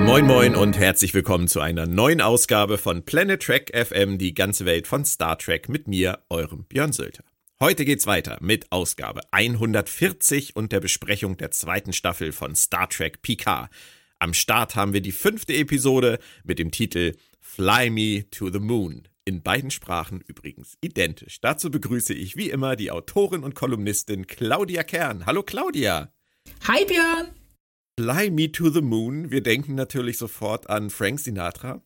[0.00, 4.64] Moin Moin und herzlich willkommen zu einer neuen Ausgabe von Planet Trek FM, die ganze
[4.64, 7.24] Welt von Star Trek mit mir, eurem Björn Sölter.
[7.60, 13.22] Heute geht's weiter mit Ausgabe 140 und der Besprechung der zweiten Staffel von Star Trek
[13.22, 13.70] Picard.
[14.18, 19.08] Am Start haben wir die fünfte Episode mit dem Titel Fly Me to the Moon.
[19.24, 21.40] In beiden Sprachen übrigens identisch.
[21.40, 25.26] Dazu begrüße ich wie immer die Autorin und Kolumnistin Claudia Kern.
[25.26, 26.12] Hallo Claudia.
[26.66, 27.37] Hi Björn.
[27.98, 29.32] Fly Me to the Moon.
[29.32, 31.82] Wir denken natürlich sofort an Frank Sinatra.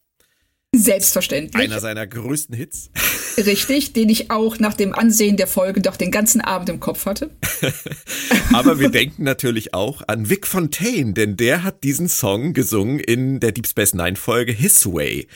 [0.76, 1.54] Selbstverständlich.
[1.62, 2.90] Einer seiner größten Hits.
[3.38, 7.06] Richtig, den ich auch nach dem Ansehen der Folge doch den ganzen Abend im Kopf
[7.06, 7.30] hatte.
[8.52, 13.40] Aber wir denken natürlich auch an Vic Fontaine, denn der hat diesen Song gesungen in
[13.40, 15.28] der Deep Space Nine Folge His Way.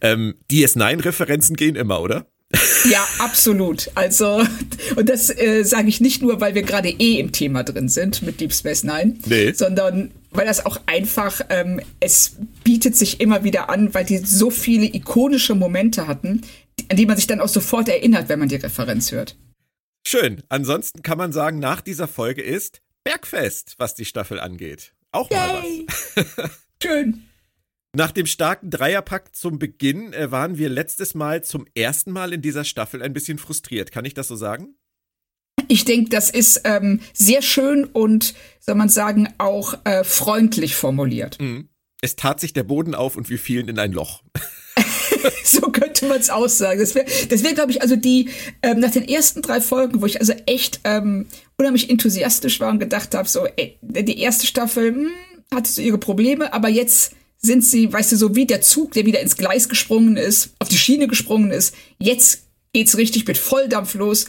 [0.00, 2.26] Ähm, DS9-Referenzen gehen immer, oder?
[2.90, 3.90] Ja, absolut.
[3.94, 4.42] Also,
[4.96, 8.20] und das äh, sage ich nicht nur, weil wir gerade eh im Thema drin sind
[8.22, 9.52] mit Deep Space Nine, Nee.
[9.52, 14.50] sondern weil das auch einfach, ähm, es bietet sich immer wieder an, weil die so
[14.50, 16.42] viele ikonische Momente hatten,
[16.90, 19.36] an die man sich dann auch sofort erinnert, wenn man die Referenz hört.
[20.06, 20.42] Schön.
[20.48, 24.92] Ansonsten kann man sagen, nach dieser Folge ist Bergfest, was die Staffel angeht.
[25.12, 26.50] Auch mal was.
[26.82, 27.24] Schön.
[27.96, 32.42] Nach dem starken Dreierpack zum Beginn äh, waren wir letztes Mal zum ersten Mal in
[32.42, 33.92] dieser Staffel ein bisschen frustriert.
[33.92, 34.74] Kann ich das so sagen?
[35.68, 41.38] Ich denke, das ist ähm, sehr schön und, soll man sagen, auch äh, freundlich formuliert.
[42.02, 44.22] Es tat sich der Boden auf und wir fielen in ein Loch.
[45.44, 46.80] so könnte man es aussagen.
[46.80, 48.28] Das wäre, das wär, glaube ich, also die,
[48.62, 51.26] ähm, nach den ersten drei Folgen, wo ich also echt ähm,
[51.56, 55.10] unheimlich enthusiastisch war und gedacht habe, so, ey, die erste Staffel hm,
[55.54, 59.06] hatte so ihre Probleme, aber jetzt sind sie, weißt du, so wie der Zug, der
[59.06, 61.74] wieder ins Gleis gesprungen ist, auf die Schiene gesprungen ist.
[61.98, 64.26] Jetzt geht's richtig mit Volldampf los.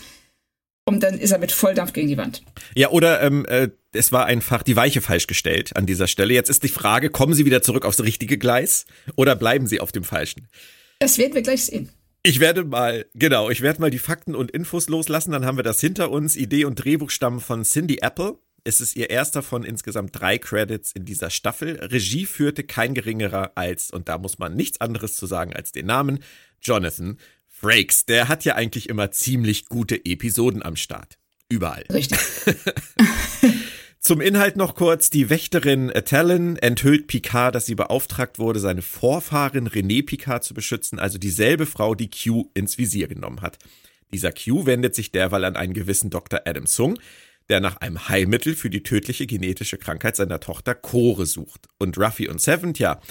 [0.88, 2.44] Und dann ist er mit Volldampf gegen die Wand.
[2.76, 6.34] Ja, oder ähm, äh, es war einfach die Weiche falsch gestellt an dieser Stelle.
[6.34, 8.86] Jetzt ist die Frage, kommen Sie wieder zurück aufs richtige Gleis
[9.16, 10.48] oder bleiben Sie auf dem falschen?
[11.00, 11.90] Das werden wir gleich sehen.
[12.22, 15.64] Ich werde mal, genau, ich werde mal die Fakten und Infos loslassen, dann haben wir
[15.64, 16.36] das hinter uns.
[16.36, 18.38] Idee und Drehbuch stammen von Cindy Apple.
[18.64, 21.80] Es ist ihr erster von insgesamt drei Credits in dieser Staffel.
[21.82, 25.86] Regie führte kein geringerer als, und da muss man nichts anderes zu sagen als den
[25.86, 26.20] Namen,
[26.62, 27.20] Jonathan
[27.66, 28.06] Frakes.
[28.06, 31.18] Der hat ja eigentlich immer ziemlich gute Episoden am Start.
[31.50, 31.84] Überall.
[31.92, 32.20] Richtig.
[34.00, 35.10] Zum Inhalt noch kurz.
[35.10, 41.00] Die Wächterin Talon enthüllt Picard, dass sie beauftragt wurde, seine Vorfahrin René Picard zu beschützen,
[41.00, 43.58] also dieselbe Frau, die Q ins Visier genommen hat.
[44.14, 46.42] Dieser Q wendet sich derweil an einen gewissen Dr.
[46.46, 47.00] Adam Sung,
[47.50, 51.68] der nach einem Heilmittel für die tödliche genetische Krankheit seiner Tochter Kore sucht.
[51.80, 53.02] Und Ruffy und Seven, ja,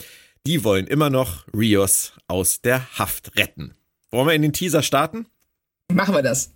[0.47, 3.75] die wollen immer noch Rios aus der Haft retten.
[4.15, 5.27] Wollen wir in den Teaser starten?
[5.93, 6.55] Machen wir das.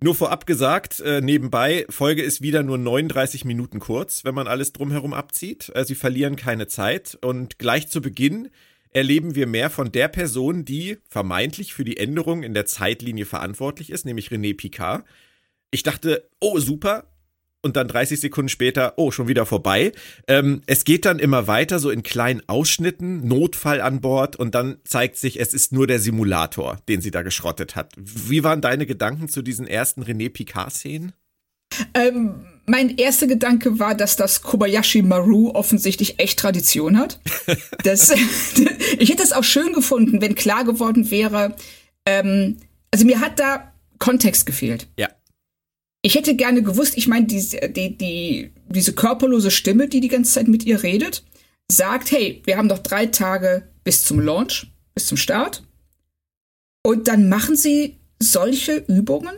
[0.00, 4.72] Nur vorab gesagt, äh, nebenbei, Folge ist wieder nur 39 Minuten kurz, wenn man alles
[4.72, 5.72] drumherum abzieht.
[5.74, 8.50] Äh, sie verlieren keine Zeit und gleich zu Beginn
[8.92, 13.90] erleben wir mehr von der Person, die vermeintlich für die Änderung in der Zeitlinie verantwortlich
[13.90, 15.04] ist, nämlich René Picard.
[15.72, 17.08] Ich dachte, oh super,
[17.64, 19.92] und dann 30 Sekunden später, oh, schon wieder vorbei.
[20.28, 24.76] Ähm, es geht dann immer weiter, so in kleinen Ausschnitten, Notfall an Bord und dann
[24.84, 27.92] zeigt sich, es ist nur der Simulator, den sie da geschrottet hat.
[27.96, 31.12] Wie waren deine Gedanken zu diesen ersten René Picard-Szenen?
[31.94, 37.20] Ähm, mein erster Gedanke war, dass das Kobayashi Maru offensichtlich echt Tradition hat.
[37.82, 38.10] Das,
[38.98, 41.54] ich hätte es auch schön gefunden, wenn klar geworden wäre,
[42.06, 42.56] ähm,
[42.90, 44.86] also mir hat da Kontext gefehlt.
[44.98, 45.08] Ja.
[46.06, 47.40] Ich hätte gerne gewusst, ich meine, die,
[47.72, 51.24] die, die, diese körperlose Stimme, die die ganze Zeit mit ihr redet,
[51.72, 55.62] sagt, hey, wir haben doch drei Tage bis zum Launch, bis zum Start.
[56.84, 59.34] Und dann machen sie solche Übungen?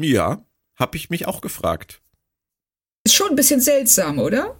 [0.00, 0.42] Ja,
[0.76, 2.00] hab ich mich auch gefragt.
[3.04, 4.58] Ist schon ein bisschen seltsam, oder?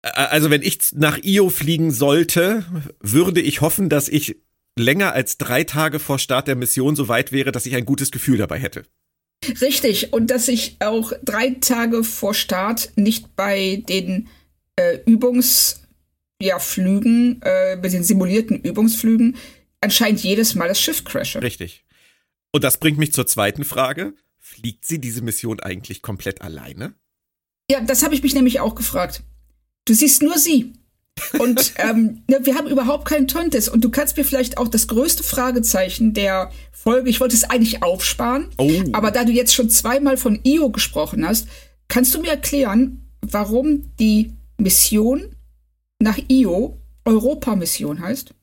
[0.00, 2.64] Also, wenn ich nach Io fliegen sollte,
[3.00, 4.38] würde ich hoffen, dass ich
[4.78, 8.10] länger als drei Tage vor Start der Mission so weit wäre, dass ich ein gutes
[8.10, 8.84] Gefühl dabei hätte.
[9.60, 14.28] Richtig, und dass ich auch drei Tage vor Start nicht bei den
[14.76, 15.88] äh, Übungsflügen,
[16.40, 19.36] ja, Flügen, äh, bei den simulierten Übungsflügen
[19.80, 21.42] anscheinend jedes Mal das Schiff crashe.
[21.42, 21.84] Richtig.
[22.52, 24.14] Und das bringt mich zur zweiten Frage.
[24.38, 26.94] Fliegt sie diese Mission eigentlich komplett alleine?
[27.70, 29.22] Ja, das habe ich mich nämlich auch gefragt.
[29.84, 30.72] Du siehst nur sie.
[31.38, 33.68] Und ähm, ja, wir haben überhaupt keinen Tontes.
[33.68, 37.82] Und du kannst mir vielleicht auch das größte Fragezeichen der Folge, ich wollte es eigentlich
[37.82, 38.70] aufsparen, Oh.
[38.92, 41.48] aber da du jetzt schon zweimal von Io gesprochen hast,
[41.88, 45.34] kannst du mir erklären, warum die Mission
[46.00, 48.34] nach Io Europa-Mission heißt?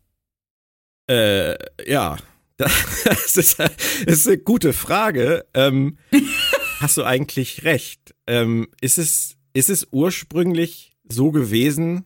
[1.09, 1.55] Äh,
[1.89, 2.17] ja.
[2.57, 3.71] Das ist, das
[4.05, 5.45] ist eine gute Frage.
[5.53, 5.97] Ähm,
[6.79, 8.15] hast du eigentlich recht?
[8.27, 12.05] Ähm, ist, es, ist es ursprünglich so gewesen,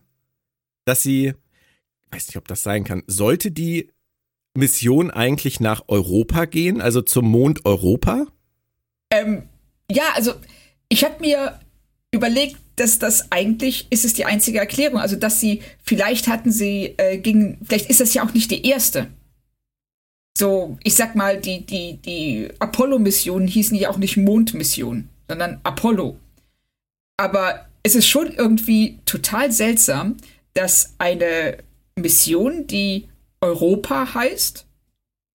[0.84, 1.34] dass sie,
[2.10, 3.90] weiß nicht, ob das sein kann, sollte die
[4.54, 8.26] Mission eigentlich nach Europa gehen, also zum Mond Europa?
[9.10, 9.48] Ähm,
[9.90, 10.34] ja, also
[10.88, 11.60] ich habe mir
[12.12, 14.98] überlegt, dass das eigentlich ist es die einzige Erklärung.
[14.98, 18.66] Also dass sie vielleicht hatten sie äh, gegen, vielleicht ist das ja auch nicht die
[18.66, 19.08] erste.
[20.36, 26.16] So, ich sag mal, die die die Apollo-Missionen hießen ja auch nicht Mondmission, sondern Apollo.
[27.18, 30.16] Aber es ist schon irgendwie total seltsam,
[30.54, 31.58] dass eine
[31.96, 33.08] Mission, die
[33.40, 34.66] Europa heißt,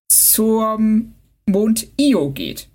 [0.09, 1.15] zum
[1.47, 2.69] Mond Io geht.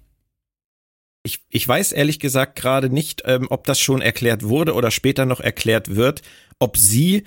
[1.24, 5.26] Ich, ich weiß ehrlich gesagt gerade nicht, ähm, ob das schon erklärt wurde oder später
[5.26, 6.22] noch erklärt wird,
[6.60, 7.24] ob sie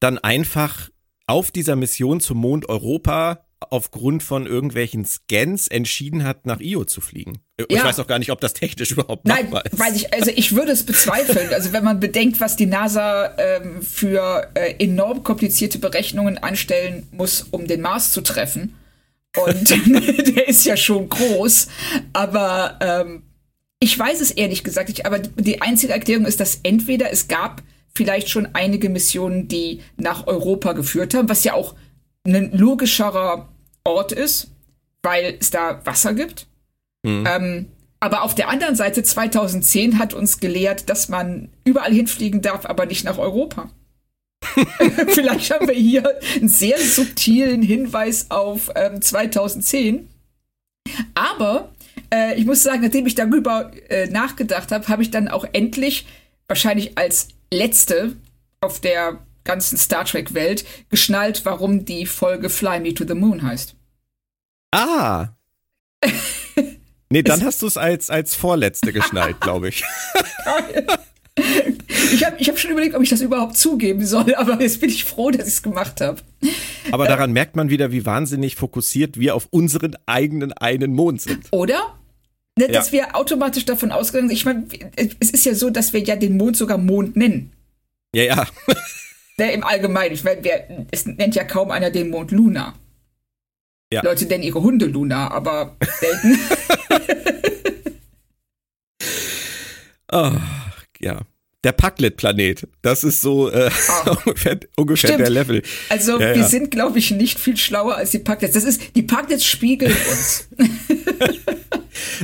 [0.00, 0.90] dann einfach
[1.26, 7.00] auf dieser Mission zum Mond Europa aufgrund von irgendwelchen Scans entschieden hat, nach Io zu
[7.00, 7.38] fliegen.
[7.56, 7.84] Äh, Ich Ja.
[7.84, 9.78] weiß auch gar nicht, ob das technisch überhaupt Nein, machbar ist.
[9.78, 11.50] weiß ich, also ich würde es bezweifeln.
[11.52, 17.42] Also wenn man bedenkt, was die NASA ähm, für äh, enorm komplizierte Berechnungen anstellen muss,
[17.50, 18.74] um den Mars zu treffen.
[19.36, 19.70] Und
[20.36, 21.68] der ist ja schon groß.
[22.12, 23.22] Aber ähm,
[23.80, 25.06] ich weiß es ehrlich gesagt nicht.
[25.06, 27.62] Aber die einzige Erklärung ist, dass entweder es gab
[27.94, 31.74] vielleicht schon einige Missionen, die nach Europa geführt haben, was ja auch
[32.24, 33.48] ein logischerer
[33.84, 34.48] Ort ist,
[35.02, 36.46] weil es da Wasser gibt.
[37.26, 37.66] Ähm,
[38.00, 42.86] aber auf der anderen Seite 2010 hat uns gelehrt, dass man überall hinfliegen darf, aber
[42.86, 43.70] nicht nach Europa.
[45.08, 50.08] Vielleicht haben wir hier einen sehr subtilen Hinweis auf ähm, 2010.
[51.14, 51.70] Aber
[52.12, 56.06] äh, ich muss sagen, nachdem ich darüber äh, nachgedacht habe, habe ich dann auch endlich,
[56.48, 58.16] wahrscheinlich als letzte
[58.60, 63.74] auf der ganzen Star Trek-Welt, geschnallt, warum die Folge Fly Me to the Moon heißt.
[64.72, 65.28] Ah.
[67.10, 69.84] Nee, dann hast du es als, als vorletzte geschnallt, glaube ich.
[72.12, 74.90] Ich habe ich hab schon überlegt, ob ich das überhaupt zugeben soll, aber jetzt bin
[74.90, 76.20] ich froh, dass ich es gemacht habe.
[76.90, 81.46] Aber daran merkt man wieder, wie wahnsinnig fokussiert wir auf unseren eigenen einen Mond sind.
[81.50, 81.98] Oder?
[82.58, 82.92] Ne, dass Ja.
[82.92, 84.36] wir automatisch davon ausgegangen sind.
[84.36, 84.66] Ich meine,
[85.20, 87.52] es ist ja so, dass wir ja den Mond sogar Mond nennen.
[88.14, 88.46] Ja, ja.
[89.38, 90.14] Ne, Im Allgemeinen.
[90.14, 92.74] Ich meine, wer- es nennt ja kaum einer den Mond Luna.
[93.92, 94.02] Ja.
[94.02, 96.38] Leute nennen ihre Hunde Luna, aber selten.
[100.14, 100.32] Oh,
[101.00, 101.20] ja.
[101.64, 102.68] Der Packlet-Planet.
[102.82, 103.70] Das ist so äh,
[104.26, 105.20] ungefähr, ungefähr Stimmt.
[105.20, 105.62] der Level.
[105.88, 106.48] Also Ja, wir ja.
[106.48, 108.52] sind, glaube ich, nicht viel schlauer als die Packlets.
[108.54, 110.48] Das ist, die Packlets spiegeln uns.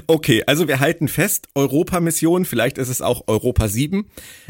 [0.06, 4.06] Okay, also wir halten fest, Europa-Mission, vielleicht ist es auch Europa 7,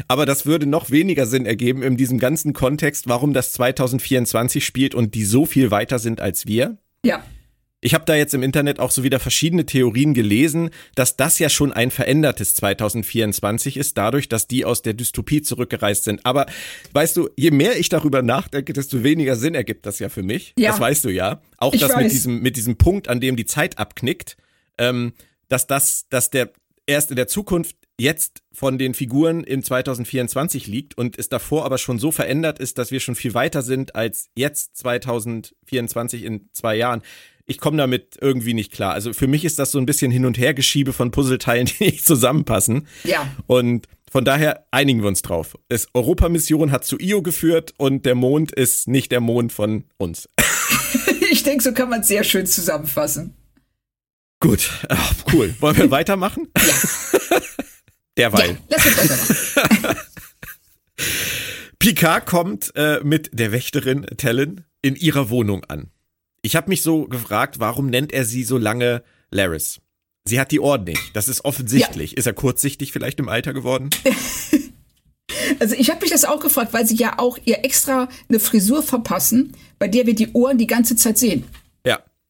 [0.07, 4.95] aber das würde noch weniger Sinn ergeben in diesem ganzen Kontext, warum das 2024 spielt
[4.95, 6.77] und die so viel weiter sind als wir.
[7.03, 7.23] ja.
[7.81, 11.47] Ich habe da jetzt im Internet auch so wieder verschiedene Theorien gelesen, dass das ja
[11.47, 16.25] schon ein verändertes 2024 ist, dadurch, dass die aus der Dystopie zurückgereist sind.
[16.25, 16.45] Aber
[16.91, 20.53] weißt du, je mehr ich darüber nachdenke, desto weniger Sinn ergibt das ja für mich.
[20.59, 20.71] Ja.
[20.71, 21.41] Das weißt du ja.
[21.57, 22.11] Auch Ich das mit weiß.
[22.11, 24.35] diesem, mit diesem Punkt, an dem die Zeit abknickt,
[24.79, 25.13] ähm,
[25.47, 26.51] dass das, dass der
[26.87, 31.77] erst in der Zukunft jetzt von den Figuren im 2024 liegt und es davor aber
[31.77, 36.75] schon so verändert ist, dass wir schon viel weiter sind als jetzt 2024 in zwei
[36.75, 37.01] Jahren.
[37.45, 38.93] Ich komme damit irgendwie nicht klar.
[38.93, 42.05] Also für mich ist das so ein bisschen Hin- und Hergeschiebe von Puzzleteilen, die nicht
[42.05, 42.87] zusammenpassen.
[43.03, 43.27] Ja.
[43.47, 45.57] Und von daher einigen wir uns drauf.
[45.67, 50.27] Es Europamission hat zu Io geführt und der Mond ist nicht der Mond von uns.
[51.31, 53.35] Ich denke, so kann man es sehr schön zusammenfassen.
[54.39, 55.53] Gut, Ach, cool.
[55.59, 56.47] Wollen wir weitermachen?
[56.57, 56.73] Ja.
[58.17, 58.51] Derweil.
[58.51, 59.97] Ja, lass uns weitermachen.
[61.79, 65.91] Picard kommt äh, mit der Wächterin Tellen in ihrer Wohnung an.
[66.41, 69.79] Ich habe mich so gefragt, warum nennt er sie so lange Laris?
[70.25, 71.15] Sie hat die Ohren nicht.
[71.15, 72.17] Das ist offensichtlich.
[72.17, 73.89] Ist er kurzsichtig vielleicht im Alter geworden?
[75.59, 78.83] Also ich habe mich das auch gefragt, weil sie ja auch ihr extra eine Frisur
[78.83, 81.45] verpassen, bei der wir die Ohren die ganze Zeit sehen.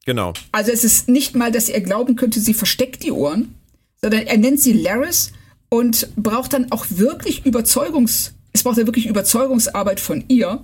[0.09, 0.33] Genau.
[0.51, 3.53] Also es ist nicht mal, dass er glauben könnte, sie versteckt die Ohren,
[4.01, 5.33] sondern er nennt sie Laris
[5.69, 8.33] und braucht dann auch wirklich Überzeugungs...
[8.51, 10.63] Es braucht ja wirklich Überzeugungsarbeit von ihr,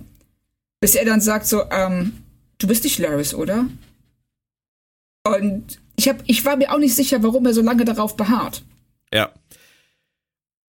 [0.80, 2.24] bis er dann sagt so, ähm,
[2.58, 3.66] du bist nicht Laris, oder?
[5.22, 8.64] Und ich, hab, ich war mir auch nicht sicher, warum er so lange darauf beharrt.
[9.14, 9.32] Ja.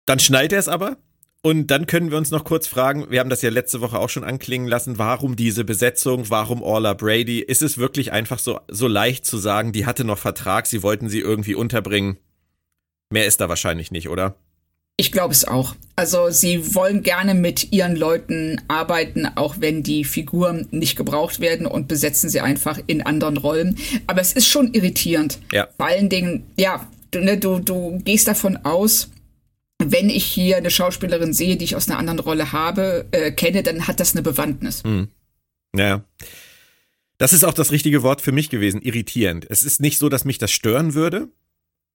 [0.08, 0.98] Dann schnallt er es aber
[1.46, 4.08] Und dann können wir uns noch kurz fragen, wir haben das ja letzte Woche auch
[4.08, 7.40] schon anklingen lassen, warum diese Besetzung, warum Orla Brady?
[7.40, 11.10] Ist es wirklich einfach so, so leicht zu sagen, die hatte noch Vertrag, sie wollten
[11.10, 12.18] sie irgendwie unterbringen?
[13.10, 14.38] Mehr ist da wahrscheinlich nicht, oder?
[14.96, 15.76] Ich glaube es auch.
[15.98, 21.68] Also sie wollen gerne mit ihren Leuten arbeiten, auch wenn die Figuren nicht gebraucht werden
[21.68, 23.78] und besetzen sie einfach in anderen Rollen.
[24.08, 25.40] Aber es ist schon irritierend.
[25.52, 25.68] Ja.
[25.76, 29.10] Vor allen Dingen, ja, du, ne, du, du gehst davon aus,
[29.92, 33.64] wenn ich hier eine Schauspielerin sehe, die ich aus einer anderen Rolle habe, äh, kenne,
[33.64, 34.84] dann hat das eine Bewandtnis.
[34.84, 35.10] Hm.
[35.76, 36.04] Ja.
[37.18, 39.46] Das ist auch das richtige Wort für mich gewesen, irritierend.
[39.50, 41.30] Es ist nicht so, dass mich das stören würde.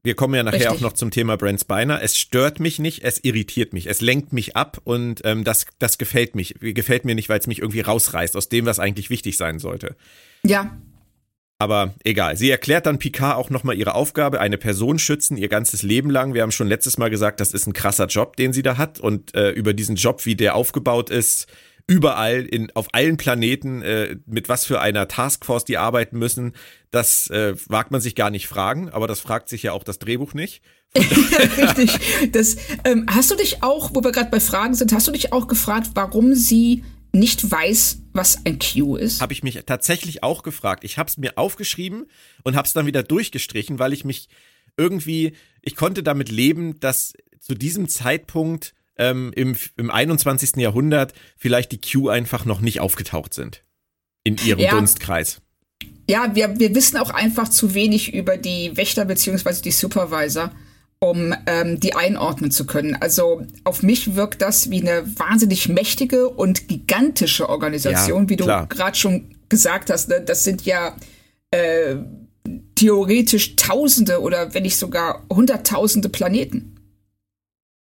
[0.04, 0.76] Wir kommen ja nachher Richtig.
[0.76, 2.00] auch noch zum Thema Brent Spiner.
[2.02, 5.98] Es stört mich nicht, es irritiert mich, es lenkt mich ab und ähm, das, das
[5.98, 6.54] gefällt mich.
[6.60, 9.96] Gefällt mir nicht, weil es mich irgendwie rausreißt aus dem, was eigentlich wichtig sein sollte.
[10.44, 10.78] Ja,
[11.60, 12.36] Aber egal.
[12.36, 16.32] Sie erklärt dann Picard auch nochmal ihre Aufgabe, eine Person schützen, ihr ganzes Leben lang.
[16.32, 19.00] Wir haben schon letztes Mal gesagt, das ist ein krasser Job, den sie da hat.
[19.00, 21.48] Und äh, über diesen Job, wie der aufgebaut ist,
[21.88, 26.52] überall, in, auf allen Planeten, äh, mit was für einer Taskforce die arbeiten müssen,
[26.92, 28.88] das äh, wagt man sich gar nicht fragen.
[28.90, 30.62] Aber das fragt sich ja auch das Drehbuch nicht.
[30.96, 32.30] richtig.
[32.32, 35.32] Das, ähm, hast du dich auch, wo wir gerade bei Fragen sind, hast du dich
[35.32, 39.22] auch gefragt, warum sie nicht weiß, was ein Q ist?
[39.22, 40.84] Habe ich mich tatsächlich auch gefragt.
[40.84, 42.06] Ich habe es mir aufgeschrieben
[42.42, 44.28] und habe es dann wieder durchgestrichen, weil ich mich
[44.76, 45.32] irgendwie,
[45.62, 50.56] ich konnte damit leben, dass zu diesem Zeitpunkt ähm, im, im 21.
[50.56, 53.62] Jahrhundert vielleicht die Q einfach noch nicht aufgetaucht sind.
[54.24, 54.72] In ihrem Ja.
[54.72, 55.40] Dunstkreis.
[56.10, 60.50] Ja, wir, wir wissen auch einfach zu wenig über die Wächter beziehungsweise die Supervisor,
[61.00, 62.96] um ähm, die einordnen zu können.
[62.96, 68.46] Also auf mich wirkt das wie eine wahnsinnig mächtige und gigantische Organisation, Ja, wie du
[68.46, 70.08] gerade schon gesagt hast.
[70.08, 70.20] Ne?
[70.20, 70.96] Das sind ja
[71.50, 71.96] äh,
[72.74, 76.74] theoretisch Tausende oder wenn nicht sogar Hunderttausende Planeten.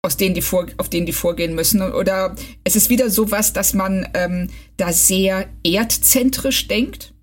[0.02, 1.80] Aus denen die vor, auf denen die vorgehen müssen.
[1.80, 7.13] Oder es ist wieder sowas, dass man ähm, da sehr erdzentrisch denkt.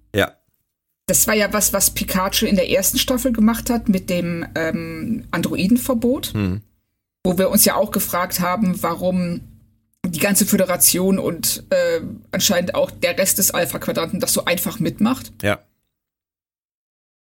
[1.12, 5.26] Das war ja was, was Pikachu in der ersten Staffel gemacht hat mit dem ähm,
[5.32, 6.62] Androidenverbot, Hm.
[7.26, 9.42] wo wir uns ja auch gefragt haben, warum
[10.06, 12.00] die ganze Föderation und äh,
[12.32, 15.34] anscheinend auch der Rest des Alpha-Quadranten das so einfach mitmacht.
[15.42, 15.60] Ja.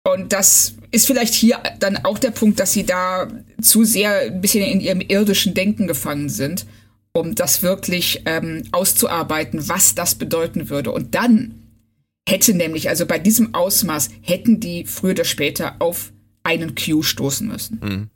[0.04, 3.28] Und das ist vielleicht hier dann auch der Punkt, dass sie da
[3.62, 6.66] zu sehr ein bisschen in ihrem irdischen Denken gefangen sind,
[7.14, 10.92] um das wirklich ähm, auszuarbeiten, was das bedeuten würde.
[10.92, 11.60] Und dann
[12.30, 17.46] hätte nämlich, also bei diesem Ausmaß, hätten die früher oder später auf einen Q stoßen
[17.46, 18.10] müssen.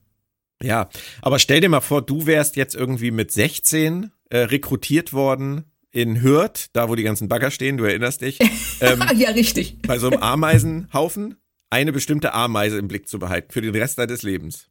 [0.62, 0.88] Ja.
[1.23, 6.23] Aber stell dir mal vor, du wärst jetzt irgendwie mit 16 äh, rekrutiert worden in
[6.23, 8.40] Hürth, da wo die ganzen Bagger stehen, du erinnerst dich,
[8.80, 9.80] ähm, ja, richtig.
[9.83, 11.37] bei so einem Ameisenhaufen
[11.71, 14.68] eine bestimmte Ameise im Blick zu behalten für den Rest deines Lebens.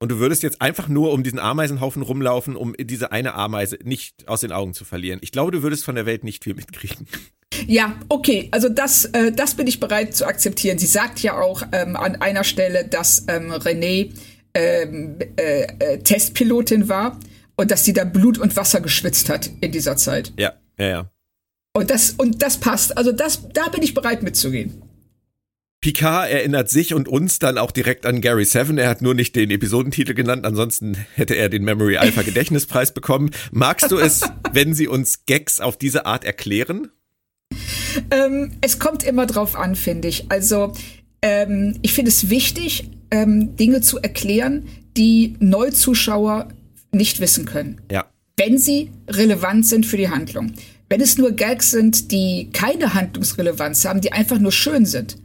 [0.00, 4.28] Und du würdest jetzt einfach nur um diesen Ameisenhaufen rumlaufen, um diese eine Ameise nicht
[4.28, 5.18] aus den Augen zu verlieren.
[5.22, 7.08] Ich glaube, du würdest von der Welt nicht viel mitkriegen.
[7.66, 10.78] Ja, okay, also das, äh, das bin ich bereit zu akzeptieren.
[10.78, 14.12] Sie sagt ja auch ähm, an einer Stelle, dass ähm, René
[14.54, 17.18] ähm, äh, äh, Testpilotin war
[17.56, 20.32] und dass sie da Blut und Wasser geschwitzt hat in dieser Zeit.
[20.38, 21.10] Ja, ja, ja.
[21.74, 22.96] Und das, und das passt.
[22.96, 24.82] Also das, da bin ich bereit mitzugehen.
[25.80, 28.78] Picard erinnert sich und uns dann auch direkt an Gary Seven.
[28.78, 33.30] Er hat nur nicht den Episodentitel genannt, ansonsten hätte er den Memory Alpha Gedächtnispreis bekommen.
[33.52, 34.22] Magst du es,
[34.52, 36.90] wenn sie uns Gags auf diese Art erklären?
[38.10, 40.30] Ähm, es kommt immer drauf an, finde ich.
[40.30, 40.72] Also
[41.22, 44.66] ähm, ich finde es wichtig, ähm, Dinge zu erklären,
[44.96, 46.48] die Neuzuschauer
[46.92, 47.80] nicht wissen können.
[47.90, 48.06] Ja.
[48.38, 50.52] wenn sie relevant sind für die Handlung.
[50.88, 55.16] Wenn es nur Gags sind, die keine Handlungsrelevanz haben, die einfach nur schön sind,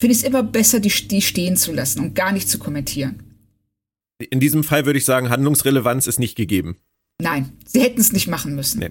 [0.00, 3.22] finde ich es immer besser, die, die stehen zu lassen und gar nicht zu kommentieren.
[4.18, 6.76] In diesem Fall würde ich sagen, Handlungsrelevanz ist nicht gegeben.
[7.20, 8.80] Nein, sie hätten es nicht machen müssen.
[8.80, 8.90] Nee.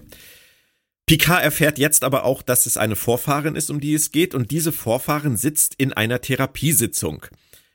[1.06, 4.50] Picard erfährt jetzt aber auch, dass es eine Vorfahrin ist, um die es geht, und
[4.52, 7.26] diese Vorfahrin sitzt in einer Therapiesitzung.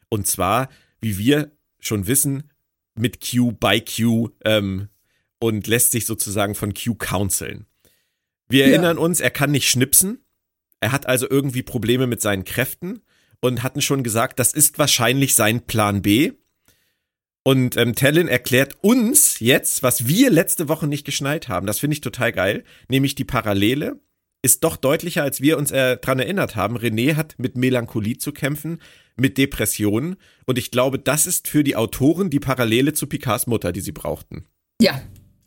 [0.09, 0.69] Und zwar,
[1.01, 2.51] wie wir schon wissen,
[2.97, 4.89] mit Q bei Q ähm,
[5.39, 7.67] und lässt sich sozusagen von Q counseln.
[8.49, 8.73] Wir Ja.
[8.73, 10.25] erinnern uns, er kann nicht schnipsen.
[10.81, 13.03] Er hat also irgendwie Probleme mit seinen Kräften
[13.41, 16.33] und hatten schon gesagt, das ist wahrscheinlich sein Plan B.
[17.43, 21.67] Und ähm, Tellin erklärt uns jetzt, was wir letzte Woche nicht geschnallt haben.
[21.67, 22.65] Das finde ich total geil.
[22.89, 23.99] Nämlich die Parallele
[24.43, 26.77] ist doch deutlicher, als wir uns äh, dran erinnert haben.
[26.77, 28.81] René hat mit Melancholie zu kämpfen,
[29.17, 30.17] mit Depressionen.
[30.47, 33.93] Und ich glaube, das ist für die Autoren die Parallele zu Picards Mutter, die sie
[33.93, 34.45] brauchten.
[34.81, 35.01] Ja,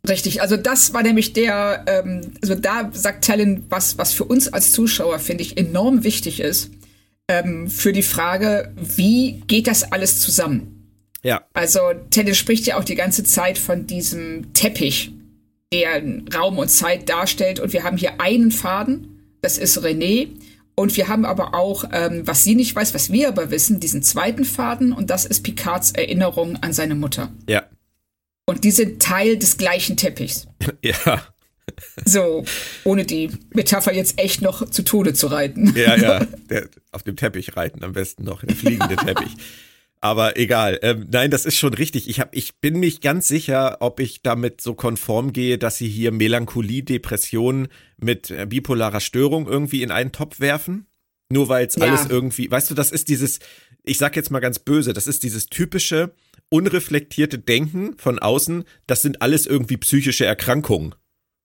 [0.07, 0.41] richtig.
[0.41, 4.71] Also das war nämlich der, ähm, also da sagt Talon was, was für uns als
[4.71, 6.71] Zuschauer, finde ich, enorm wichtig ist,
[7.27, 10.82] ähm, für die Frage, wie geht das alles zusammen?
[11.23, 15.11] Ja, Also Teddy spricht ja auch die ganze Zeit von diesem Teppich,
[15.71, 16.03] der
[16.35, 17.59] Raum und Zeit darstellt.
[17.59, 20.27] Und wir haben hier einen Faden, das ist René.
[20.75, 24.01] Und wir haben aber auch, ähm, was sie nicht weiß, was wir aber wissen, diesen
[24.01, 27.31] zweiten Faden und das ist Picards Erinnerung an seine Mutter.
[27.47, 27.63] Ja.
[28.45, 30.47] Und die sind Teil des gleichen Teppichs.
[30.83, 31.27] Ja.
[32.03, 32.43] So,
[32.83, 35.73] ohne die Metapher jetzt echt noch zu Tode zu reiten.
[35.77, 36.25] Ja, ja.
[36.49, 39.31] Der, auf dem Teppich reiten, am besten noch, der fliegende Teppich.
[40.03, 40.79] Aber egal.
[40.81, 42.09] Ähm, nein, das ist schon richtig.
[42.09, 45.87] Ich, hab, ich bin nicht ganz sicher, ob ich damit so konform gehe, dass sie
[45.87, 50.87] hier Melancholie, Depression mit äh, bipolarer Störung irgendwie in einen Topf werfen.
[51.29, 51.85] Nur weil es ja.
[51.85, 53.39] alles irgendwie, weißt du, das ist dieses,
[53.85, 56.13] ich sag jetzt mal ganz böse, das ist dieses typische,
[56.49, 60.95] unreflektierte Denken von außen, das sind alles irgendwie psychische Erkrankungen.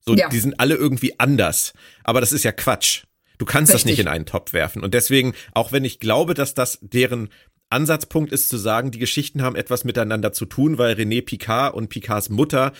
[0.01, 0.29] So, ja.
[0.31, 1.75] die sind alle irgendwie anders.
[2.03, 3.05] Aber das ist ja Quatsch.
[3.39, 3.83] Du kannst Richtig.
[3.83, 4.83] das nicht in einen Topf werfen.
[4.83, 7.29] Und deswegen, auch wenn ich glaube, dass das deren
[7.71, 11.89] Ansatzpunkt ist zu sagen, die Geschichten haben etwas miteinander zu tun, weil René Picard und
[11.89, 12.73] Picards Mutter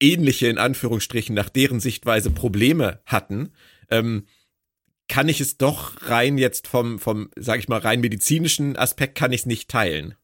[0.00, 3.52] ähnliche, in Anführungsstrichen, nach deren Sichtweise Probleme hatten,
[3.90, 4.26] ähm,
[5.08, 9.32] kann ich es doch rein jetzt vom, vom, sag ich mal, rein medizinischen Aspekt kann
[9.32, 10.14] ich es nicht teilen.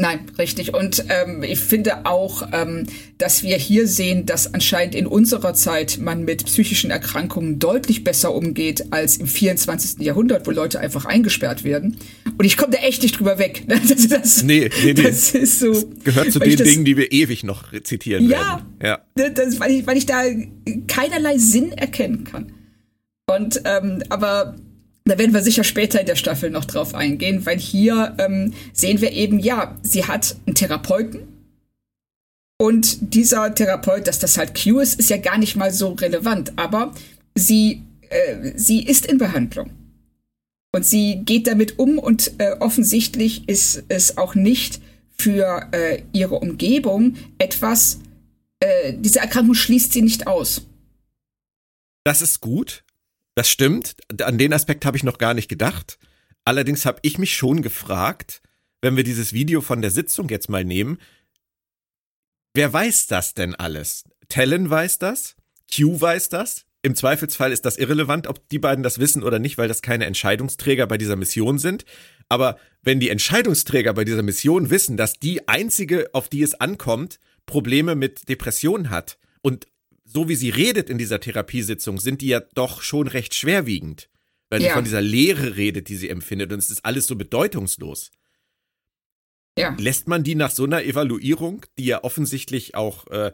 [0.00, 0.74] Nein, richtig.
[0.74, 2.86] Und ähm, ich finde auch, ähm,
[3.18, 8.32] dass wir hier sehen, dass anscheinend in unserer Zeit man mit psychischen Erkrankungen deutlich besser
[8.32, 9.98] umgeht als im 24.
[9.98, 11.96] Jahrhundert, wo Leute einfach eingesperrt werden.
[12.38, 13.64] Und ich komme da echt nicht drüber weg.
[13.88, 15.02] Das, das, nee, nee, nee.
[15.02, 15.72] Das ist so.
[15.72, 19.00] Das gehört zu den das, Dingen, die wir ewig noch zitieren ja, werden.
[19.16, 20.22] Ja, das, weil, ich, weil ich da
[20.86, 22.52] keinerlei Sinn erkennen kann.
[23.26, 24.56] Und ähm, aber
[25.08, 29.00] da werden wir sicher später in der Staffel noch drauf eingehen, weil hier ähm, sehen
[29.00, 31.28] wir eben, ja, sie hat einen Therapeuten.
[32.60, 36.52] Und dieser Therapeut, dass das halt Q ist, ist ja gar nicht mal so relevant.
[36.56, 36.92] Aber
[37.36, 39.70] sie, äh, sie ist in Behandlung.
[40.72, 46.36] Und sie geht damit um und äh, offensichtlich ist es auch nicht für äh, ihre
[46.36, 48.00] Umgebung etwas,
[48.60, 50.66] äh, diese Erkrankung schließt sie nicht aus.
[52.04, 52.84] Das ist gut,
[53.38, 53.94] das stimmt.
[54.20, 55.98] An den Aspekt habe ich noch gar nicht gedacht.
[56.44, 58.42] Allerdings habe ich mich schon gefragt,
[58.82, 60.98] wenn wir dieses Video von der Sitzung jetzt mal nehmen,
[62.52, 64.02] wer weiß das denn alles?
[64.28, 65.36] Talon weiß das?
[65.72, 66.64] Q weiß das?
[66.82, 70.06] Im Zweifelsfall ist das irrelevant, ob die beiden das wissen oder nicht, weil das keine
[70.06, 71.84] Entscheidungsträger bei dieser Mission sind.
[72.28, 77.20] Aber wenn die Entscheidungsträger bei dieser Mission wissen, dass die einzige, auf die es ankommt,
[77.46, 79.68] Probleme mit Depressionen hat und
[80.08, 84.08] so wie sie redet in dieser Therapiesitzung, sind die ja doch schon recht schwerwiegend.
[84.48, 84.68] Weil ja.
[84.68, 86.50] sie von dieser Leere redet, die sie empfindet.
[86.52, 88.10] Und es ist alles so bedeutungslos.
[89.58, 89.76] Ja.
[89.78, 93.32] Lässt man die nach so einer Evaluierung, die ja offensichtlich auch äh,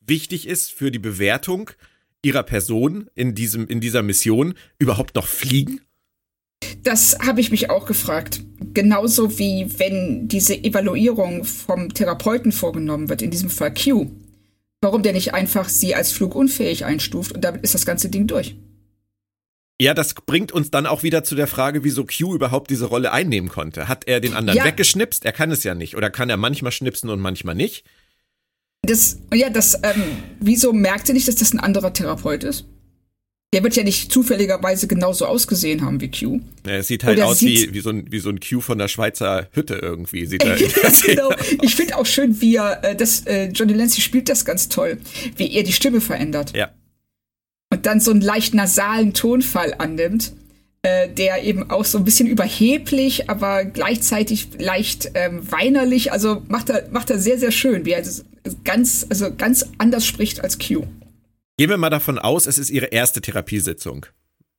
[0.00, 1.70] wichtig ist für die Bewertung
[2.22, 5.80] ihrer Person in, diesem, in dieser Mission, überhaupt noch fliegen?
[6.82, 8.42] Das habe ich mich auch gefragt.
[8.74, 14.10] Genauso wie wenn diese Evaluierung vom Therapeuten vorgenommen wird, in diesem Fall Q
[14.80, 18.56] warum der nicht einfach sie als flugunfähig einstuft und damit ist das ganze Ding durch.
[19.80, 23.12] Ja, das bringt uns dann auch wieder zu der Frage, wieso Q überhaupt diese Rolle
[23.12, 23.88] einnehmen konnte.
[23.88, 24.64] Hat er den anderen ja.
[24.66, 25.24] weggeschnipst?
[25.24, 25.96] Er kann es ja nicht.
[25.96, 27.86] Oder kann er manchmal schnipsen und manchmal nicht?
[28.82, 32.66] Das, ja, das, ähm, wieso merkt er nicht, dass das ein anderer Therapeut ist?
[33.52, 36.40] Der wird ja nicht zufälligerweise genauso ausgesehen haben wie Q.
[36.64, 38.78] Ja, er sieht halt Oder aus wie, wie, so ein, wie so ein Q von
[38.78, 40.24] der Schweizer Hütte irgendwie.
[40.26, 40.56] Sieht er
[41.06, 41.32] genau.
[41.60, 44.98] Ich finde auch schön, wie er, äh, das, äh, Johnny Lancy spielt das ganz toll,
[45.36, 46.56] wie er die Stimme verändert.
[46.56, 46.70] Ja.
[47.72, 50.32] Und dann so einen leicht nasalen Tonfall annimmt,
[50.82, 56.70] äh, der eben auch so ein bisschen überheblich, aber gleichzeitig leicht ähm, weinerlich, also macht
[56.70, 58.04] er, macht er sehr, sehr schön, wie er
[58.64, 60.86] ganz, also ganz anders spricht als Q.
[61.60, 64.06] Gehen wir mal davon aus, es ist Ihre erste Therapiesitzung.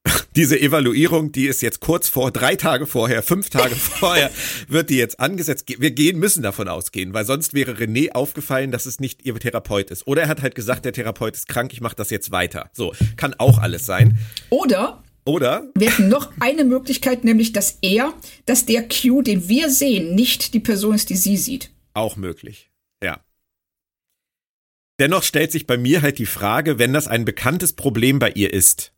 [0.35, 4.29] Diese Evaluierung, die ist jetzt kurz vor, drei Tage vorher, fünf Tage vorher,
[4.67, 5.65] wird die jetzt angesetzt.
[5.79, 9.89] Wir gehen, müssen davon ausgehen, weil sonst wäre René aufgefallen, dass es nicht ihr Therapeut
[9.89, 10.05] ist.
[10.05, 12.69] Oder er hat halt gesagt, der Therapeut ist krank, ich mache das jetzt weiter.
[12.71, 14.19] So, kann auch alles sein.
[14.51, 15.71] Oder oder?
[15.73, 18.13] Wir hätten noch eine Möglichkeit, nämlich, dass er,
[18.45, 21.71] dass der Q, den wir sehen, nicht die Person ist, die sie sieht.
[21.95, 22.69] Auch möglich.
[23.03, 23.21] Ja.
[25.01, 28.53] Dennoch stellt sich bei mir halt die Frage, wenn das ein bekanntes Problem bei ihr
[28.53, 28.93] ist,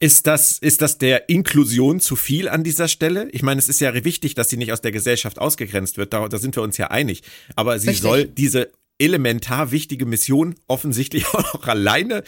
[0.00, 3.28] ist das, ist das der Inklusion zu viel an dieser Stelle?
[3.30, 6.26] Ich meine, es ist ja wichtig, dass sie nicht aus der Gesellschaft ausgegrenzt wird, da,
[6.26, 7.22] da sind wir uns ja einig.
[7.54, 8.02] Aber sie Richtig.
[8.02, 12.24] soll diese elementar wichtige Mission offensichtlich auch noch alleine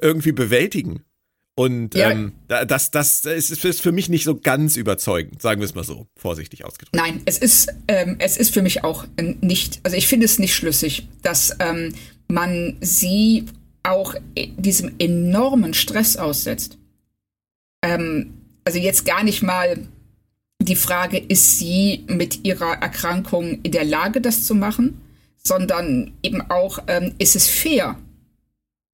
[0.00, 1.02] irgendwie bewältigen.
[1.54, 2.10] Und ja.
[2.10, 6.06] ähm, das, das ist für mich nicht so ganz überzeugend, sagen wir es mal so,
[6.16, 6.96] vorsichtig ausgedrückt.
[6.96, 9.04] Nein, es ist, ähm, es ist für mich auch
[9.40, 11.94] nicht, also ich finde es nicht schlüssig, dass ähm,
[12.28, 13.44] man sie
[13.82, 14.14] auch
[14.56, 16.78] diesem enormen Stress aussetzt.
[17.82, 18.32] Ähm,
[18.64, 19.76] also jetzt gar nicht mal
[20.60, 25.02] die Frage, ist sie mit ihrer Erkrankung in der Lage, das zu machen,
[25.36, 27.98] sondern eben auch, ähm, ist es fair,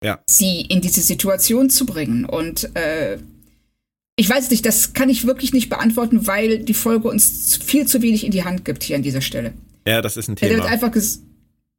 [0.04, 0.20] Ja.
[0.28, 2.26] sie in diese Situation zu bringen.
[2.26, 3.18] Und äh,
[4.16, 8.02] ich weiß nicht, das kann ich wirklich nicht beantworten, weil die Folge uns viel zu
[8.02, 9.54] wenig in die Hand gibt hier an dieser Stelle.
[9.88, 10.66] Ja, das ist ein Thema.
[10.66, 10.94] einfach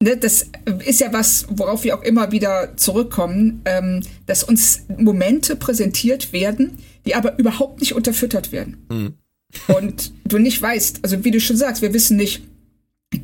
[0.03, 0.47] ne, das
[0.85, 6.79] ist ja was, worauf wir auch immer wieder zurückkommen, ähm, dass uns Momente präsentiert werden,
[7.07, 8.87] die aber überhaupt nicht unterfüttert werden.
[8.89, 9.15] Mhm.
[9.75, 12.43] Und du nicht weißt, also wie du schon sagst, wir wissen nicht,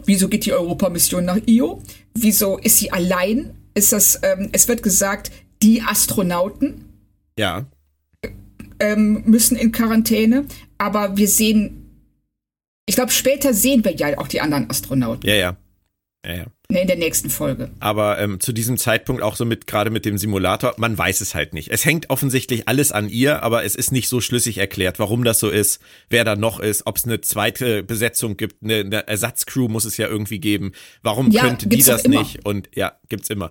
[0.07, 1.83] wieso geht die Europamission nach Io?
[2.15, 3.51] Wieso ist sie allein?
[3.75, 5.31] Ist das, ähm, es wird gesagt,
[5.63, 6.85] die Astronauten
[7.39, 7.67] Ja.
[8.81, 10.47] ähm, müssen in Quarantäne,
[10.79, 11.81] aber wir sehen,
[12.87, 15.57] ich glaube, später sehen wir ja auch die anderen Astronauten Ja, ja.
[16.27, 16.47] Ja, ja.
[16.71, 17.71] Ne, in der nächsten Folge.
[17.81, 21.35] Aber ähm, zu diesem Zeitpunkt auch so mit, gerade mit dem Simulator, man weiß es
[21.35, 21.71] halt nicht.
[21.71, 25.41] Es hängt offensichtlich alles an ihr, aber es ist nicht so schlüssig erklärt, warum das
[25.41, 29.69] so ist, wer da noch ist, ob es eine zweite Besetzung gibt, eine, eine Ersatzcrew
[29.69, 30.73] muss es ja irgendwie geben.
[31.03, 32.45] Warum Ja, könnte die das nicht?
[32.45, 33.51] Und ja, gibt's immer.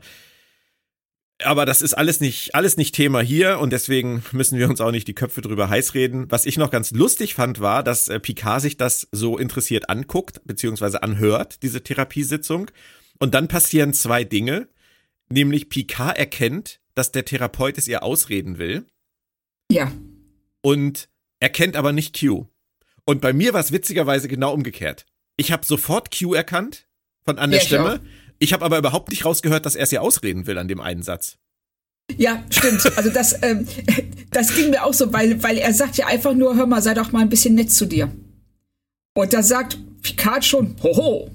[1.43, 4.91] Aber das ist alles nicht, alles nicht Thema hier und deswegen müssen wir uns auch
[4.91, 6.27] nicht die Köpfe drüber heiß reden.
[6.29, 10.41] Was ich noch ganz lustig fand, war, dass äh, Picard sich das so interessiert anguckt,
[10.45, 12.69] beziehungsweise anhört, diese Therapiesitzung.
[13.23, 14.67] Und dann passieren zwei Dinge.
[15.29, 18.85] Nämlich Picard erkennt, dass der Therapeut es ihr ausreden will
[19.71, 19.93] Ja,
[20.59, 21.07] und
[21.39, 22.47] erkennt aber nicht Q.
[23.05, 25.05] Und bei mir war es witzigerweise genau umgekehrt.
[25.37, 26.89] Ich habe sofort Q erkannt
[27.23, 28.01] von an der Ja, ich Stimme.
[28.39, 31.01] Ich habe aber überhaupt nicht rausgehört, dass er es ihr ausreden will an dem einen
[31.01, 31.37] Satz.
[32.17, 32.85] ja, stimmt.
[32.97, 33.65] Also das, ähm,
[34.31, 36.93] das ging mir auch so, weil, weil er sagt ja einfach nur, hör mal, sei
[36.93, 38.11] doch mal ein bisschen nett zu dir.
[39.13, 41.31] Und da sagt Picard schon, hoho,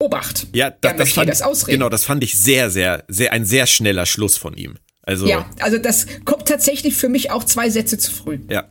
[0.00, 0.48] Obacht.
[0.52, 1.78] Ja, da, das fand, das ausreden.
[1.78, 4.78] genau, das fand ich sehr, sehr, sehr, ein sehr schneller Schluss von ihm.
[5.02, 8.38] Also, Ja, also das kommt tatsächlich für mich auch zwei Sätze zu früh.
[8.48, 8.70] Ja.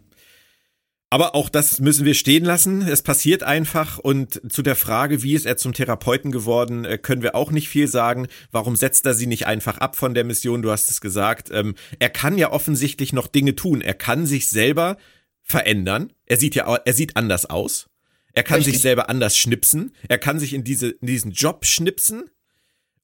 [1.11, 2.83] Aber auch das müssen wir stehen lassen.
[2.83, 3.97] Es passiert einfach.
[3.97, 7.67] Und zu der Frage, wie ist er zum Therapeuten geworden, äh, können wir auch nicht
[7.67, 8.27] viel sagen.
[8.51, 10.61] Warum setzt er sie nicht einfach ab von der Mission?
[10.61, 11.49] Du hast es gesagt.
[11.51, 13.81] Ähm, er kann ja offensichtlich noch Dinge tun.
[13.81, 14.97] Er kann sich selber
[15.41, 16.13] verändern.
[16.27, 17.88] Er sieht ja, er sieht anders aus.
[18.33, 18.75] Er kann Richtig.
[18.75, 19.93] sich selber anders schnipsen.
[20.07, 22.29] Er kann sich in, diese, in diesen Job schnipsen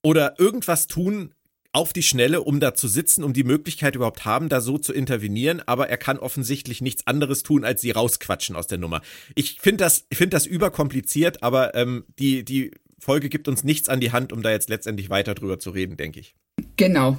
[0.01, 1.33] oder irgendwas tun
[1.75, 4.93] auf die Schnelle, um da zu sitzen, um die Möglichkeit überhaupt haben, da so zu
[4.93, 9.01] intervenieren, aber er kann offensichtlich nichts anderes tun, als sie rausquatschen aus der Nummer.
[9.35, 13.89] Ich finde das, ich finde das überkompliziert, aber ähm, die, die Folge gibt uns nichts
[13.89, 16.33] an die Hand, um da jetzt letztendlich weiter drüber zu reden, denke ich.
[16.77, 17.17] Genau.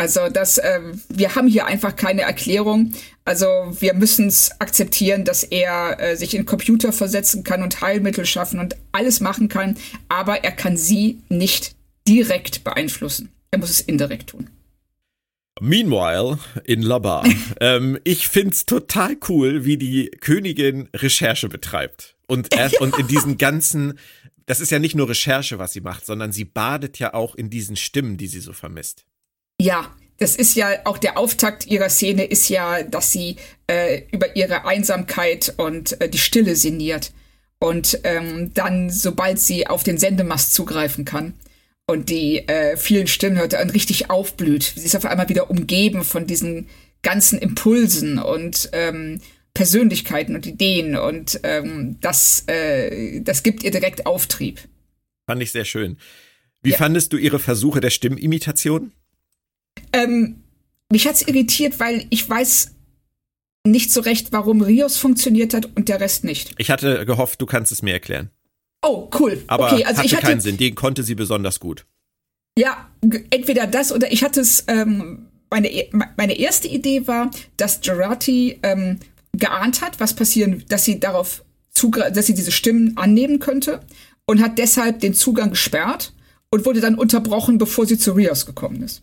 [0.00, 2.92] Also das, ähm, wir haben hier einfach keine Erklärung.
[3.24, 3.46] Also
[3.80, 8.60] wir müssen es akzeptieren, dass er äh, sich in Computer versetzen kann und Heilmittel schaffen
[8.60, 9.76] und alles machen kann,
[10.08, 11.74] aber er kann sie nicht
[12.06, 13.30] direkt beeinflussen.
[13.50, 14.48] Er muss es indirekt tun.
[15.60, 17.26] Meanwhile, in Labar.
[17.60, 22.14] ähm, ich find's total cool, wie die Königin Recherche betreibt.
[22.28, 23.98] Und, er, und in diesen ganzen,
[24.46, 27.50] das ist ja nicht nur Recherche, was sie macht, sondern sie badet ja auch in
[27.50, 29.04] diesen Stimmen, die sie so vermisst.
[29.60, 33.36] Ja, das ist ja auch der Auftakt ihrer Szene ist ja, dass sie
[33.68, 37.12] äh, über ihre Einsamkeit und äh, die Stille sinniert.
[37.60, 41.34] Und ähm, dann, sobald sie auf den Sendemast zugreifen kann
[41.88, 44.62] und die äh, vielen Stimmen hört, dann richtig aufblüht.
[44.76, 46.68] Sie ist auf einmal wieder umgeben von diesen
[47.02, 49.20] ganzen Impulsen und ähm,
[49.54, 54.60] Persönlichkeiten und Ideen und ähm, das, äh, das gibt ihr direkt Auftrieb.
[55.26, 55.96] Fand ich sehr schön.
[56.62, 56.76] Wie Ja.
[56.76, 58.92] fandest du ihre Versuche der Stimmimitation?
[59.92, 60.42] Ähm,
[60.90, 62.74] mich hat's irritiert, weil ich weiß
[63.66, 66.54] nicht so recht, warum Rios funktioniert hat und der Rest nicht.
[66.58, 68.30] Ich hatte gehofft, du kannst es mir erklären.
[68.82, 69.42] Oh, cool.
[69.48, 70.56] Aber okay, also hatte ich hatte keinen Sinn.
[70.56, 71.84] Den konnte sie besonders gut.
[72.58, 72.88] ja
[73.30, 74.64] entweder das oder ich hatte es.
[74.68, 78.98] Ähm, meine e- meine erste Idee war, dass Gerati ähm,
[79.32, 81.42] geahnt hat, was passieren, dass sie darauf
[82.12, 83.80] dass sie diese Stimmen annehmen könnte
[84.26, 86.12] und hat deshalb den Zugang gesperrt
[86.50, 89.02] und wurde dann unterbrochen, bevor sie zu Rios gekommen ist.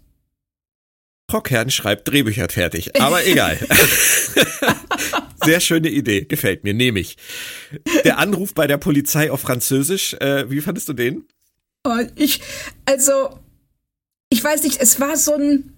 [1.43, 3.57] Kern schreibt Drehbücher fertig, aber egal.
[5.43, 7.17] Sehr schöne Idee, gefällt mir, nehme ich.
[8.03, 11.25] Der Anruf bei der Polizei auf Französisch, äh, wie fandest du den?
[11.83, 12.41] Und ich,
[12.85, 13.39] also,
[14.29, 15.73] ich weiß nicht, es war so ein,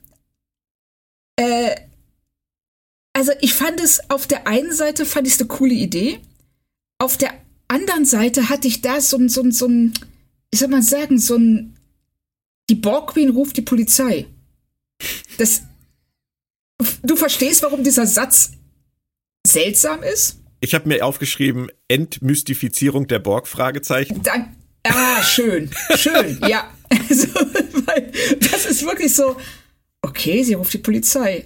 [1.35, 1.75] äh,
[3.13, 6.19] also ich fand es auf der einen Seite fand ich es eine coole Idee,
[6.99, 7.33] auf der
[7.67, 9.93] anderen Seite hatte ich da so ein, so ein, so ein,
[10.51, 11.75] wie soll man sagen, so ein,
[12.69, 14.27] die Borg Queen ruft die Polizei.
[15.37, 15.63] Das,
[17.03, 18.51] du verstehst, warum dieser Satz
[19.45, 20.39] seltsam ist?
[20.59, 24.21] Ich habe mir aufgeschrieben, Entmystifizierung der Borg, Fragezeichen.
[24.23, 24.49] Dank.
[24.83, 26.71] Ah, schön, schön, ja.
[26.89, 27.27] Also,
[27.85, 29.37] weil das ist wirklich so,
[30.01, 31.45] okay, sie ruft die Polizei.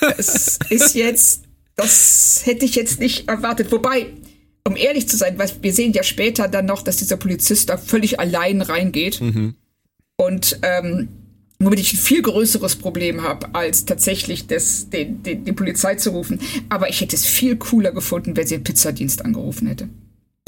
[0.00, 1.44] Das ist jetzt,
[1.76, 3.70] das hätte ich jetzt nicht erwartet.
[3.70, 4.08] Wobei,
[4.66, 8.20] um ehrlich zu sein, wir sehen ja später dann noch, dass dieser Polizist da völlig
[8.20, 9.20] allein reingeht.
[9.20, 9.54] Mhm.
[10.16, 11.08] Und ähm,
[11.64, 16.10] womit ich ein viel größeres Problem habe, als tatsächlich das, den, den, die Polizei zu
[16.10, 16.40] rufen.
[16.68, 19.88] Aber ich hätte es viel cooler gefunden, wenn sie den Pizzadienst angerufen hätte.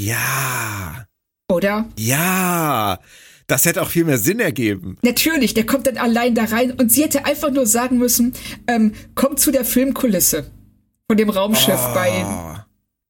[0.01, 1.07] Ja.
[1.51, 1.87] Oder?
[1.99, 2.99] Ja.
[3.47, 4.99] Das hätte auch viel mehr Sinn ergeben.
[5.03, 8.33] Natürlich, der kommt dann allein da rein und sie hätte einfach nur sagen müssen,
[8.67, 10.51] ähm, komm zu der Filmkulisse
[11.09, 11.95] von dem Raumschiff Oh.
[11.95, 12.25] bei.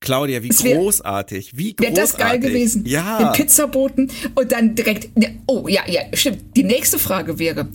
[0.01, 1.57] Claudia, wie wär- großartig.
[1.57, 1.97] Wie Wäre großartig.
[1.97, 2.85] das geil gewesen?
[2.85, 3.19] Ja.
[3.19, 5.16] Den Pizzaboten und dann direkt.
[5.16, 6.55] Ne, oh, ja, ja, stimmt.
[6.55, 7.66] Die nächste Frage wäre: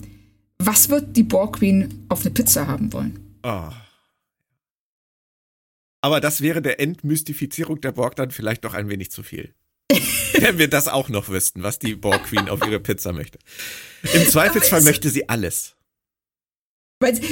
[0.64, 3.18] Was wird die Borg Queen auf eine Pizza haben wollen?
[3.42, 3.68] Oh.
[6.00, 9.54] Aber das wäre der Entmystifizierung der Borg dann vielleicht doch ein wenig zu viel.
[10.34, 13.38] Wenn wir das auch noch wüssten, was die Borg Queen auf ihre Pizza möchte.
[14.12, 15.74] Im Zweifelsfall es- möchte sie alles.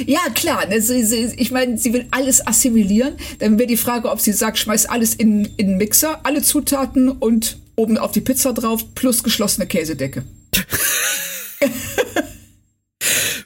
[0.05, 3.15] Ja, klar, ne, ich meine, sie will alles assimilieren.
[3.39, 7.07] Dann wäre die Frage, ob sie sagt, schmeiß alles in, in den Mixer, alle Zutaten
[7.07, 10.25] und oben auf die Pizza drauf, plus geschlossene Käsedecke.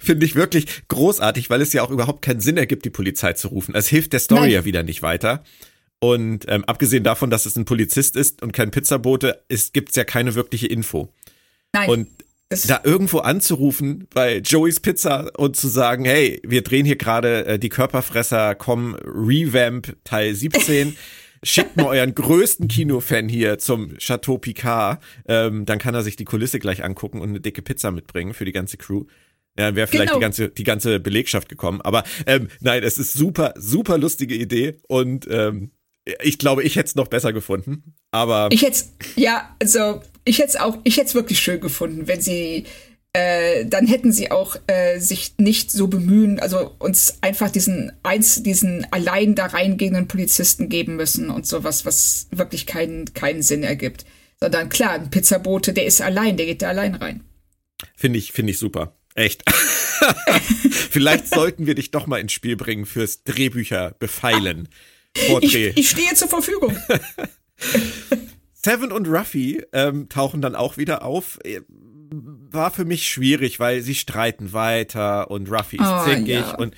[0.05, 3.47] Finde ich wirklich großartig, weil es ja auch überhaupt keinen Sinn ergibt, die Polizei zu
[3.47, 3.73] rufen.
[3.73, 4.51] Es hilft der Story Nein.
[4.51, 5.43] ja wieder nicht weiter.
[5.99, 10.03] Und ähm, abgesehen davon, dass es ein Polizist ist und kein Pizzabote, ist, gibt's ja
[10.03, 11.11] keine wirkliche Info.
[11.73, 11.89] Nein.
[11.89, 12.07] Und
[12.67, 17.59] da irgendwo anzurufen bei Joey's Pizza und zu sagen, hey, wir drehen hier gerade äh,
[17.59, 20.95] die Körperfresser, komm, Revamp Teil 17.
[21.43, 25.01] Schickt mal euren größten Kinofan hier zum Chateau Picard.
[25.27, 28.45] Ähm, dann kann er sich die Kulisse gleich angucken und eine dicke Pizza mitbringen für
[28.45, 29.05] die ganze Crew.
[29.57, 30.19] Ja, dann wäre vielleicht Genau.
[30.19, 31.81] die ganze, die ganze Belegschaft gekommen.
[31.81, 35.71] Aber ähm, nein, es ist super, super lustige Idee und ähm,
[36.21, 37.95] ich glaube, ich hätte es noch besser gefunden.
[38.11, 38.83] Aber ich hätte
[39.15, 42.65] ja, also ich hätte es auch, ich hätte es wirklich schön gefunden, wenn sie,
[43.13, 48.43] äh, dann hätten sie auch äh, sich nicht so bemühen, also uns einfach diesen eins,
[48.43, 54.05] diesen allein da reingehenden Polizisten geben müssen und sowas, was wirklich keinen keinen Sinn ergibt.
[54.39, 57.23] Sondern klar, ein Pizzabote, der ist allein, der geht da allein rein.
[57.95, 58.95] Finde ich, finde ich super.
[59.15, 59.43] Echt.
[60.91, 64.67] Vielleicht sollten wir dich doch mal ins Spiel bringen fürs Drehbücher befeilen.
[65.27, 66.77] vor Ich, ich stehe zur Verfügung.
[68.53, 71.39] Seven und Ruffy ähm, tauchen dann auch wieder auf.
[71.43, 76.55] Äh, War für mich schwierig, weil sie streiten weiter und Ruffy ist Ah, zickig ja.
[76.55, 76.75] und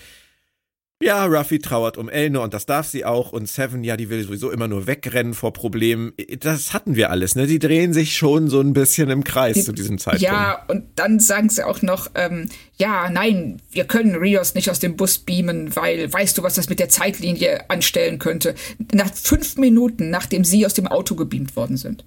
[1.02, 4.24] ja, Ruffy trauert um Elnor und das darf sie auch und Seven, ja, die will
[4.24, 6.14] sowieso immer nur wegrennen vor Problemen.
[6.40, 7.46] Das hatten wir alles, ne?
[7.46, 10.24] Die drehen sich schon so ein bisschen im Kreis zu diesem Zeitpunkt.
[10.24, 14.80] Ja, und dann sagen sie auch noch, ähm, ja, nein, wir können Rios nicht aus
[14.80, 18.56] dem Bus beamen, weil weißt du, was das mit der Zeitlinie anstellen könnte?
[18.92, 22.06] Nach fünf Minuten, nachdem sie aus dem Auto gebeamt worden sind.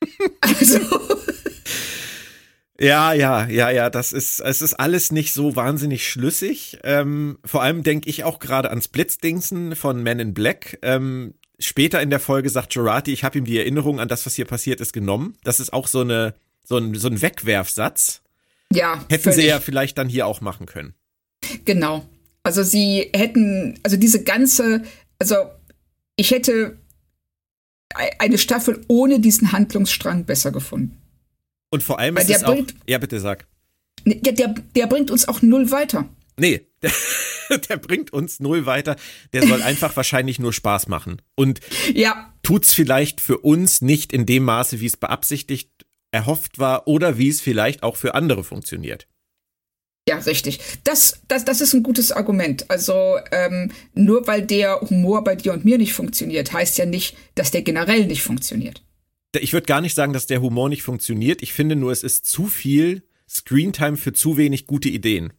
[0.40, 0.78] also,
[2.80, 6.78] Ja, ja, ja, ja, das ist, es ist alles nicht so wahnsinnig schlüssig.
[6.82, 10.78] Ähm, vor allem denke ich auch gerade ans Blitzdingsen von Men in Black.
[10.80, 14.34] Ähm, später in der Folge sagt Jurati, ich habe ihm die Erinnerung an das, was
[14.34, 15.36] hier passiert ist, genommen.
[15.44, 18.22] Das ist auch so eine, so ein, so ein Wegwerfsatz.
[18.72, 20.94] ja, Hätten völlig, sie ja vielleicht dann hier auch machen können.
[21.66, 22.06] genau.
[22.44, 24.84] Also sie hätten, also diese ganze,
[25.18, 25.34] also
[26.16, 26.78] ich hätte
[27.98, 30.96] e- eine Staffel ohne diesen Handlungsstrang besser gefunden.
[31.70, 33.46] Und vor allem Weil ist der es auch, bringt- ja bitte sag.
[34.04, 36.08] Der, der, der bringt uns auch null weiter.
[36.36, 38.96] Nee, der, der bringt uns null weiter.
[39.32, 41.20] Der soll einfach wahrscheinlich nur Spaß machen.
[41.36, 41.60] Und
[41.94, 45.70] Ja, tut's vielleicht für uns nicht in dem Maße, wie es beabsichtigt
[46.12, 49.06] erhofft war oder wie es vielleicht auch für andere funktioniert.
[50.08, 50.58] Ja, richtig.
[50.82, 52.68] Das, das, das ist ein gutes Argument.
[52.70, 57.16] Also ähm, nur weil der Humor bei dir und mir nicht funktioniert, heißt ja nicht,
[57.36, 58.82] dass der generell nicht funktioniert.
[59.38, 61.42] Ich würde gar nicht sagen, dass der Humor nicht funktioniert.
[61.42, 65.32] Ich finde nur, es ist zu viel Screentime für zu wenig gute Ideen.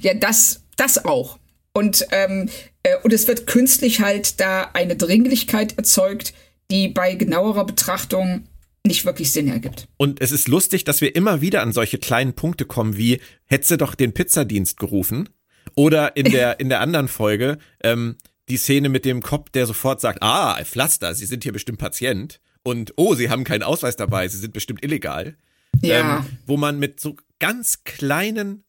[0.00, 1.38] Ja, das, das auch.
[1.72, 2.48] Und, ähm,
[2.82, 6.34] äh, und es wird künstlich halt da eine Dringlichkeit erzeugt,
[6.70, 8.46] die bei genauerer Betrachtung
[8.86, 9.88] nicht wirklich Sinn ergibt.
[9.96, 13.66] Und es ist lustig, dass wir immer wieder an solche kleinen Punkte kommen, wie hätte
[13.66, 15.30] sie doch den Pizzadienst gerufen.
[15.74, 18.16] Oder in der, in der anderen Folge, ähm,
[18.48, 22.40] die Szene mit dem Cop, der sofort sagt, ah, Pflaster, Sie sind hier bestimmt Patient.
[22.64, 25.36] Und oh, Sie haben keinen Ausweis dabei, Sie sind bestimmt illegal.
[25.82, 28.64] Ja, ähm, wo man mit so ganz kleinen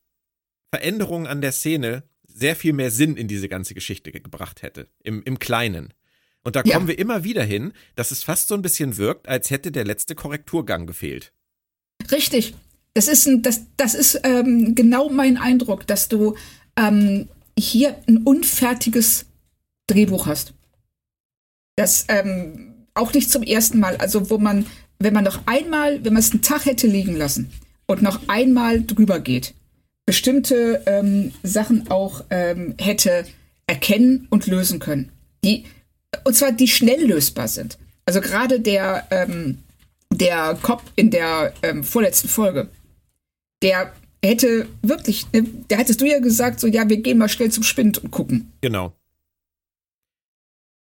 [0.73, 4.88] Veränderungen an der Szene sehr viel mehr Sinn in diese ganze Geschichte ge- gebracht hätte,
[5.03, 5.93] im, im Kleinen.
[6.43, 6.73] Und da Ja.
[6.75, 9.86] kommen wir immer wieder hin, dass es fast so ein bisschen wirkt, als hätte der
[9.86, 11.31] letzte Korrekturgang gefehlt.
[12.12, 12.53] richtig.
[12.93, 16.36] Das ist, ein, das, das ist ähm, genau mein Eindruck, dass du
[16.77, 17.27] ähm,
[17.58, 19.25] hier ein unfertiges
[19.88, 20.53] Drehbuch hast.
[21.75, 24.65] Das ähm, auch nicht zum ersten Mal, also wo man,
[24.99, 27.51] wenn man noch einmal, wenn man es einen Tag hätte liegen lassen
[27.86, 29.53] und noch einmal drüber geht,
[30.05, 33.25] bestimmte ähm, Sachen auch ähm, hätte
[33.67, 35.12] erkennen und lösen können.
[35.43, 35.65] Die
[36.23, 37.77] und zwar die schnell lösbar sind.
[38.05, 39.58] Also gerade der, ähm,
[40.13, 42.69] der Cop in der ähm, vorletzten Folge,
[43.62, 43.91] der
[44.23, 47.63] hätte wirklich, ne, da hättest du ja gesagt, so ja, wir gehen mal schnell zum
[47.63, 48.51] Spind und gucken.
[48.62, 48.93] Genau.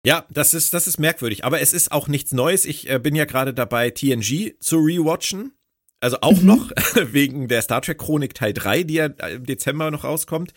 [0.07, 2.65] Ja, das ist, das ist merkwürdig, aber es ist auch nichts Neues.
[2.65, 5.51] Ich äh, bin ja gerade dabei, TNG zu rewatchen.
[5.99, 6.47] Also auch mhm.
[6.47, 10.53] noch wegen der Star Trek Chronik Teil 3, die ja im Dezember noch rauskommt.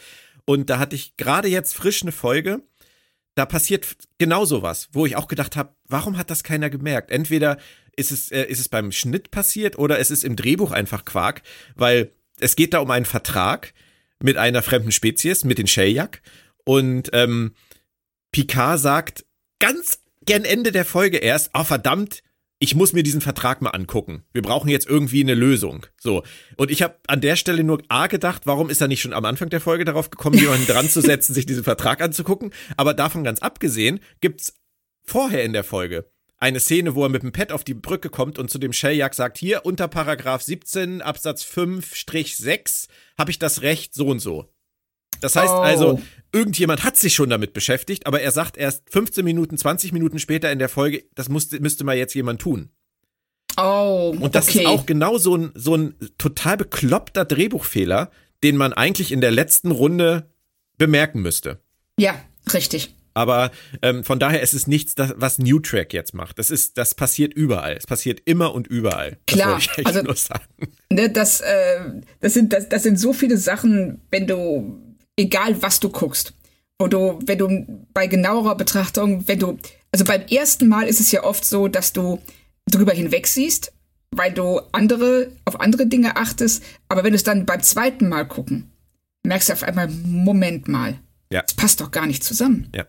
[0.46, 2.62] Und da hatte ich gerade jetzt frisch eine Folge.
[3.34, 3.88] Da passiert
[4.20, 7.10] genau sowas, wo ich auch gedacht habe, warum hat das keiner gemerkt?
[7.10, 7.58] Entweder
[7.96, 11.42] ist es, äh, ist es beim Schnitt passiert oder es ist im Drehbuch einfach Quark,
[11.74, 13.74] weil es geht da um einen Vertrag
[14.22, 16.22] mit einer fremden Spezies, mit den Sheyak.
[16.66, 17.56] Und ähm,
[18.32, 19.26] Picard sagt
[19.60, 22.24] ganz gern Ende der Folge erst, oh verdammt,
[22.62, 24.24] ich muss mir diesen Vertrag mal angucken.
[24.34, 25.86] Wir brauchen jetzt irgendwie eine Lösung.
[25.98, 26.24] So.
[26.58, 29.24] Und ich habe an der Stelle nur A gedacht, warum ist er nicht schon am
[29.24, 32.52] Anfang der Folge darauf gekommen, jemanden dran zu setzen, sich diesen Vertrag anzugucken?
[32.76, 34.56] Aber davon ganz abgesehen, gibt's
[35.04, 38.40] vorher in der Folge eine Szene, wo er mit dem Pad auf die Brücke kommt
[38.40, 43.94] und zu dem Sheljak sagt, hier unter Paragraph 17 Absatz 5-6 habe ich das Recht
[43.94, 44.50] so und so.
[45.22, 45.58] Das heißt oh.
[45.58, 46.02] also,
[46.32, 50.52] irgendjemand hat sich schon damit beschäftigt, aber er sagt erst 15 Minuten, 20 Minuten später
[50.52, 52.70] in der Folge, das musste, müsste mal jetzt jemand tun.
[53.58, 54.60] Oh, Und das okay.
[54.60, 58.12] ist auch genau so ein, so ein total bekloppter Drehbuchfehler,
[58.44, 60.30] den man eigentlich in der letzten Runde
[60.78, 61.60] bemerken müsste.
[61.98, 62.16] Ja,
[62.54, 62.96] richtig.
[63.14, 63.52] Aber
[63.82, 66.40] ähm, von daher ist es nichts, das, was New Track jetzt macht.
[66.40, 67.76] Das ist, das passiert überall.
[67.76, 69.18] Es passiert immer und überall.
[69.28, 70.02] Klar, das also
[70.90, 74.89] ne, das, äh, das sind das, das sind so viele Sachen, wenn du
[75.20, 76.34] egal was du guckst,
[76.80, 79.60] wo du, wenn du bei genauerer Betrachtung, wenn du,
[79.92, 82.22] also beim ersten Mal ist es ja oft so, dass du
[82.66, 83.74] drüber hinweg siehst,
[84.12, 88.28] weil du andere auf andere Dinge achtest, aber wenn du es dann beim zweiten Mal
[88.28, 88.72] gucken,
[89.24, 90.98] merkst du auf einmal, Moment mal,
[91.32, 91.42] ja.
[91.42, 92.70] das passt doch gar nicht zusammen.
[92.74, 92.88] Ja.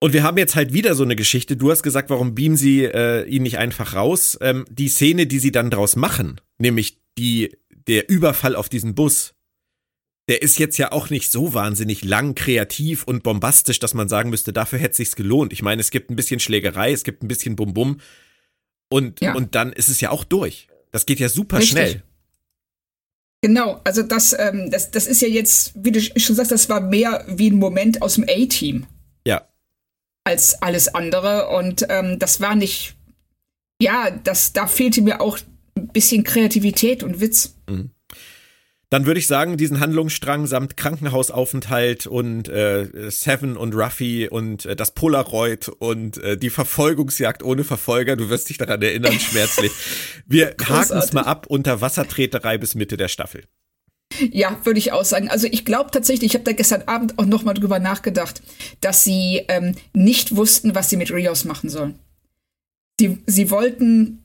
[0.00, 1.56] Und wir haben jetzt halt wieder so eine Geschichte.
[1.56, 4.38] Du hast gesagt, warum beamen sie äh, ihn nicht einfach raus?
[4.40, 7.56] Ähm, die Szene, die sie dann draus machen, nämlich die,
[7.88, 9.34] der Überfall auf diesen Bus,
[10.28, 14.30] der ist jetzt ja auch nicht so wahnsinnig lang, kreativ und bombastisch, dass man sagen
[14.30, 15.52] müsste, dafür hätte sich's gelohnt.
[15.52, 18.00] Ich meine, es gibt ein bisschen Schlägerei, es gibt ein bisschen Bum-Bum
[18.90, 19.34] und, ja.
[19.34, 20.68] und dann ist es ja auch durch.
[20.92, 21.72] Das geht ja super Richtig.
[21.72, 22.02] schnell.
[23.40, 26.80] Genau, also das, ähm, das, das ist ja jetzt, wie du schon sagst, das war
[26.80, 28.86] mehr wie ein Moment aus dem A-Team.
[29.26, 29.48] Ja
[30.28, 31.48] als alles andere.
[31.48, 32.94] Und ähm, das war nicht,
[33.80, 35.38] ja, das, da fehlte mir auch
[35.74, 37.54] ein bisschen Kreativität und Witz.
[37.68, 37.90] Mhm.
[38.90, 44.76] Dann würde ich sagen, diesen Handlungsstrang samt Krankenhausaufenthalt und äh, Seven und Ruffy und äh,
[44.76, 49.72] das Polaroid und äh, die Verfolgungsjagd ohne Verfolger, du wirst dich daran erinnern, schmerzlich.
[50.26, 53.44] Wir haken es mal ab unter Wassertreterei bis Mitte der Staffel.
[54.32, 55.28] Ja, würde ich auch sagen.
[55.28, 58.42] Also ich glaube tatsächlich, ich habe da gestern Abend auch noch mal drüber nachgedacht,
[58.80, 61.98] dass sie ähm, nicht wussten, was sie mit Rios machen sollen.
[62.98, 64.24] Sie, sie wollten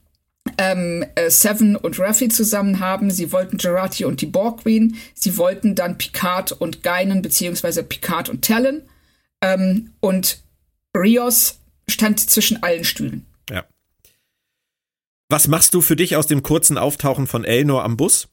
[0.57, 5.37] ähm, äh, Seven und Ruffy zusammen haben, sie wollten Gerati und die Borg Queen, sie
[5.37, 8.83] wollten dann Picard und Geinen, beziehungsweise Picard und Talon.
[9.41, 10.43] Ähm, und
[10.95, 13.25] Rios stand zwischen allen Stühlen.
[13.49, 13.65] Ja.
[15.29, 18.27] Was machst du für dich aus dem kurzen Auftauchen von Elnor am Bus?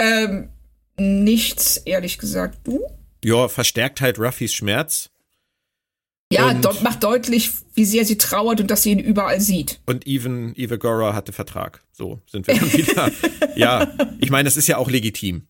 [0.00, 0.50] Ähm,
[0.96, 2.58] nichts, ehrlich gesagt.
[2.64, 2.80] Du?
[3.24, 5.09] Ja, verstärkt halt Ruffys Schmerz.
[6.32, 9.80] Ja, dort macht deutlich, wie sehr sie trauert und dass sie ihn überall sieht.
[9.86, 11.82] Und Even, Eve Gora hatte Vertrag.
[11.90, 13.10] So sind wir dann wieder.
[13.56, 15.48] ja, ich meine, das ist ja auch legitim.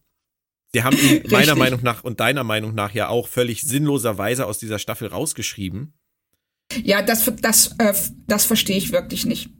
[0.72, 1.56] Sie haben ihn meiner Richtig.
[1.56, 5.92] Meinung nach und deiner Meinung nach ja auch völlig sinnloserweise aus dieser Staffel rausgeschrieben.
[6.82, 7.92] Ja, das, das, äh,
[8.26, 9.50] das verstehe ich wirklich nicht.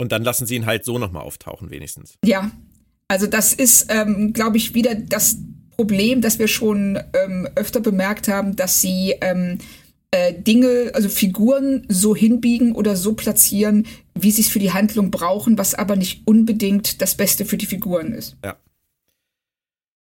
[0.00, 2.14] Und dann lassen sie ihn halt so nochmal auftauchen, wenigstens.
[2.24, 2.52] Ja,
[3.08, 5.38] also das ist, ähm, glaube ich, wieder das
[5.76, 9.58] Problem, das wir schon ähm, öfter bemerkt haben, dass sie ähm,
[10.10, 15.10] äh, Dinge, also Figuren so hinbiegen oder so platzieren, wie sie es für die Handlung
[15.10, 18.36] brauchen, was aber nicht unbedingt das Beste für die Figuren ist.
[18.44, 18.56] Ja.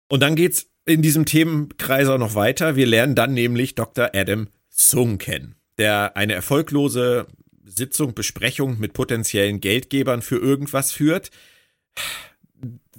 [0.10, 2.76] Und dann geht's in diesem Themenkreis auch noch weiter.
[2.76, 4.12] Wir lernen dann nämlich Dr.
[4.14, 7.28] Adam Sung kennen, der eine erfolglose
[7.66, 11.32] Sitzung, Besprechung mit potenziellen Geldgebern für irgendwas führt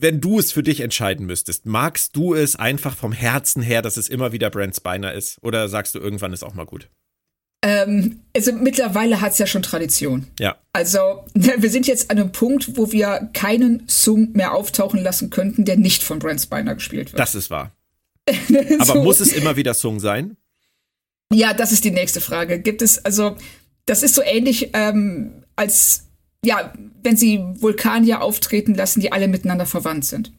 [0.00, 3.96] wenn du es für dich entscheiden müsstest, magst du es einfach vom Herzen her, dass
[3.96, 5.38] es immer wieder Brent Spiner ist?
[5.42, 6.88] Oder sagst du, irgendwann ist auch mal gut?
[7.62, 10.28] Ähm, also mittlerweile hat es ja schon Tradition.
[10.38, 10.56] Ja.
[10.72, 15.64] Also wir sind jetzt an einem Punkt, wo wir keinen Sung mehr auftauchen lassen könnten,
[15.64, 17.18] der nicht von Brent Spiner gespielt wird.
[17.18, 17.72] Das ist wahr.
[18.78, 19.02] Aber so.
[19.02, 20.36] muss es immer wieder Sung sein?
[21.32, 22.60] Ja, das ist die nächste Frage.
[22.60, 23.36] Gibt es, also,
[23.86, 26.07] das ist so ähnlich, ähm, als
[26.44, 26.72] ja,
[27.02, 30.32] wenn sie Vulkanier auftreten lassen, die alle miteinander verwandt sind.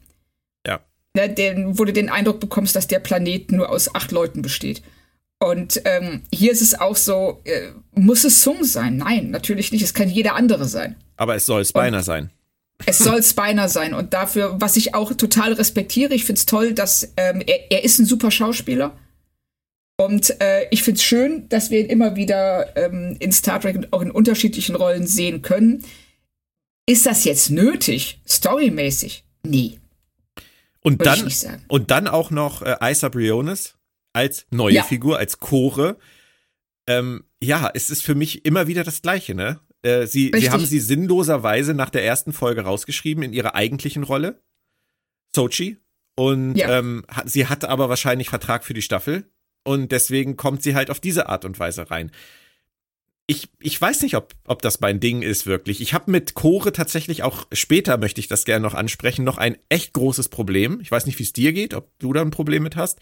[0.66, 0.80] Ja.
[1.16, 4.82] ja den, wo du den Eindruck bekommst, dass der Planet nur aus acht Leuten besteht.
[5.42, 8.98] Und ähm, hier ist es auch so, äh, muss es Sung sein?
[8.98, 9.84] Nein, natürlich nicht.
[9.84, 10.96] Es kann jeder andere sein.
[11.16, 12.30] Aber es soll Spiner sein.
[12.86, 13.94] Es soll Spiner sein.
[13.94, 17.84] Und dafür, was ich auch total respektiere, ich finde es toll, dass ähm, er, er
[17.84, 18.98] ist ein super Schauspieler.
[20.00, 23.76] Und äh, ich finde es schön, dass wir ihn immer wieder ähm, in Star Trek
[23.76, 25.84] und auch in unterschiedlichen Rollen sehen können.
[26.86, 29.26] Ist das jetzt nötig, storymäßig?
[29.46, 29.78] Nee.
[30.80, 31.30] Und dann,
[31.68, 33.76] und dann auch noch äh, Isa Briones
[34.14, 34.84] als neue ja.
[34.84, 35.98] Figur, als Chore.
[36.88, 39.60] Ähm, ja, es ist für mich immer wieder das Gleiche, ne?
[39.82, 44.42] Äh, sie, sie haben sie sinnloserweise nach der ersten Folge rausgeschrieben in ihrer eigentlichen Rolle.
[45.36, 45.76] Sochi.
[46.16, 46.80] Und ja.
[46.80, 49.30] ähm, sie hatte aber wahrscheinlich Vertrag für die Staffel.
[49.64, 52.12] Und deswegen kommt sie halt auf diese Art und Weise rein.
[53.28, 55.82] Ich, ich weiß nicht, ob, ob das mein Ding ist, wirklich.
[55.82, 59.58] Ich habe mit Chore tatsächlich auch später, möchte ich das gerne noch ansprechen, noch ein
[59.70, 60.80] echt großes Problem.
[60.82, 63.00] Ich weiß nicht, wie es dir geht, ob du da ein Problem mit hast.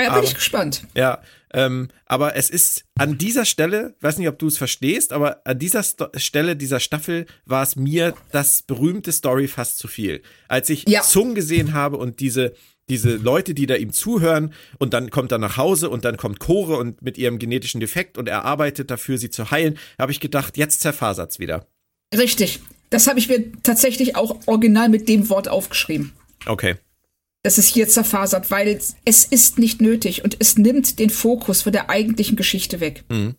[0.00, 0.86] Ja, bin ich gespannt.
[0.94, 1.22] Ja,
[1.52, 5.58] ähm, aber es ist an dieser Stelle, weiß nicht, ob du es verstehst, aber an
[5.58, 10.22] dieser Sto Stelle dieser Staffel war es mir das berühmte Story fast zu viel.
[10.48, 11.02] Als ich ja.
[11.02, 12.52] Zung gesehen habe und diese
[12.88, 16.40] diese Leute, die da ihm zuhören und dann kommt er nach Hause und dann kommt
[16.40, 20.20] Chore und mit ihrem genetischen Defekt und er arbeitet dafür, sie zu heilen, habe ich
[20.20, 21.66] gedacht, jetzt zerfasert's wieder.
[22.16, 22.60] Richtig.
[22.90, 26.12] Das habe ich mir tatsächlich auch original mit dem Wort aufgeschrieben.
[26.46, 26.76] Okay
[27.46, 31.70] dass es hier zerfasert, weil es ist nicht nötig und es nimmt den Fokus von
[31.70, 33.04] der eigentlichen Geschichte weg.
[33.08, 33.36] Mhm.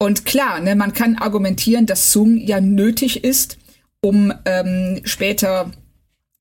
[0.00, 3.58] Und klar, ne, man kann argumentieren, dass Sung ja nötig ist,
[4.00, 5.70] um ähm, später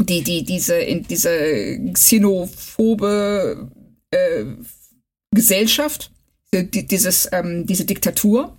[0.01, 3.69] die, die, diese, in diese xenophobe
[4.11, 4.45] äh,
[5.31, 6.11] Gesellschaft,
[6.53, 8.55] die, dieses, ähm, diese Diktatur,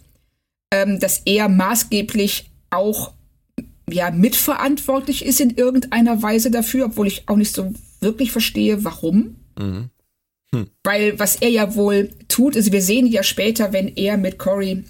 [0.73, 3.13] ähm, dass er maßgeblich auch
[3.89, 9.37] ja mitverantwortlich ist in irgendeiner Weise dafür, obwohl ich auch nicht so wirklich verstehe, warum.
[9.59, 9.91] Mhm.
[10.53, 10.71] Hm.
[10.85, 14.85] Weil was er ja wohl tut, ist, wir sehen ja später, wenn er mit Cory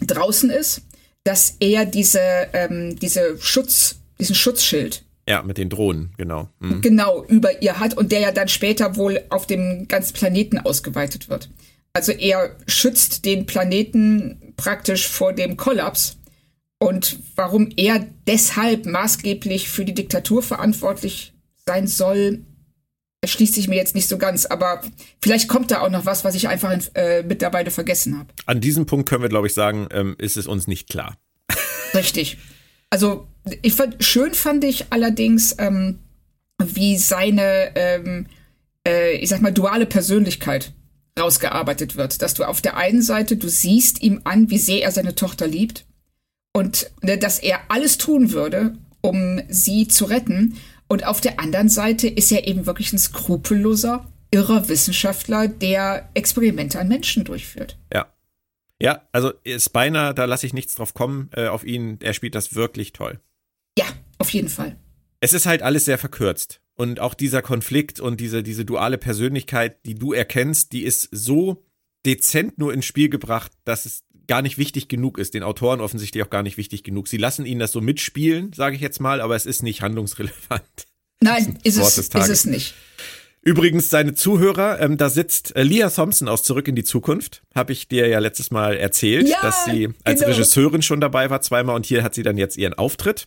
[0.00, 0.82] draußen ist,
[1.24, 2.20] dass er diese,
[2.52, 5.04] ähm, diese Schutz, diesen Schutzschild.
[5.28, 6.48] Ja, mit den Drohnen, genau.
[6.60, 6.82] Mhm.
[6.82, 11.28] Genau, über ihr hat und der ja dann später wohl auf dem ganzen Planeten ausgeweitet
[11.28, 11.48] wird.
[11.94, 16.18] Also er schützt den Planeten praktisch vor dem Kollaps.
[16.78, 21.32] Und warum er deshalb maßgeblich für die Diktatur verantwortlich
[21.64, 22.44] sein soll,
[23.22, 24.82] erschließt sich mir jetzt nicht so ganz, aber
[25.22, 28.28] vielleicht kommt da auch noch was, was ich einfach in, äh, mittlerweile vergessen habe.
[28.44, 31.16] An diesem Punkt können wir, glaube ich, sagen, ähm, ist es uns nicht klar.
[31.94, 32.36] Richtig.
[32.90, 33.28] Also
[33.62, 35.98] ich fand, schön fand ich allerdings, ähm,
[36.58, 38.26] wie seine, ähm,
[38.86, 40.72] äh, ich sag mal, duale Persönlichkeit
[41.18, 42.22] rausgearbeitet wird.
[42.22, 45.46] Dass du auf der einen Seite, du siehst ihm an, wie sehr er seine Tochter
[45.46, 45.86] liebt
[46.52, 50.56] und ne, dass er alles tun würde, um sie zu retten.
[50.88, 56.78] Und auf der anderen Seite ist er eben wirklich ein skrupelloser, irrer Wissenschaftler, der Experimente
[56.78, 57.78] an Menschen durchführt.
[57.92, 58.06] Ja.
[58.82, 61.98] Ja, also Spiner, da lasse ich nichts drauf kommen äh, auf ihn.
[62.02, 63.20] Er spielt das wirklich toll.
[63.78, 63.86] Ja,
[64.18, 64.76] auf jeden Fall.
[65.20, 66.60] Es ist halt alles sehr verkürzt.
[66.76, 71.64] Und auch dieser Konflikt und diese, diese duale Persönlichkeit, die du erkennst, die ist so
[72.04, 76.22] dezent nur ins Spiel gebracht, dass es gar nicht wichtig genug ist, den Autoren offensichtlich
[76.24, 77.08] auch gar nicht wichtig genug.
[77.08, 80.86] Sie lassen ihn das so mitspielen, sage ich jetzt mal, aber es ist nicht handlungsrelevant.
[81.20, 82.74] Nein, ist, ist, es, ist es nicht.
[83.40, 87.42] Übrigens, seine Zuhörer, ähm, da sitzt äh, Leah Thompson aus Zurück in die Zukunft.
[87.54, 90.32] Habe ich dir ja letztes Mal erzählt, ja, dass sie als genau.
[90.32, 93.26] Regisseurin schon dabei war zweimal und hier hat sie dann jetzt ihren Auftritt.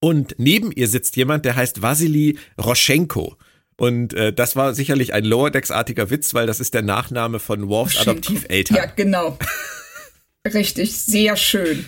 [0.00, 3.36] Und neben ihr sitzt jemand, der heißt Vasily Roschenko.
[3.76, 7.68] Und äh, das war sicherlich ein Lower Decks-artiger Witz, weil das ist der Nachname von
[7.68, 8.76] Worfs Adoptiveltern.
[8.76, 9.38] Ja, genau.
[10.52, 11.84] Richtig, sehr schön.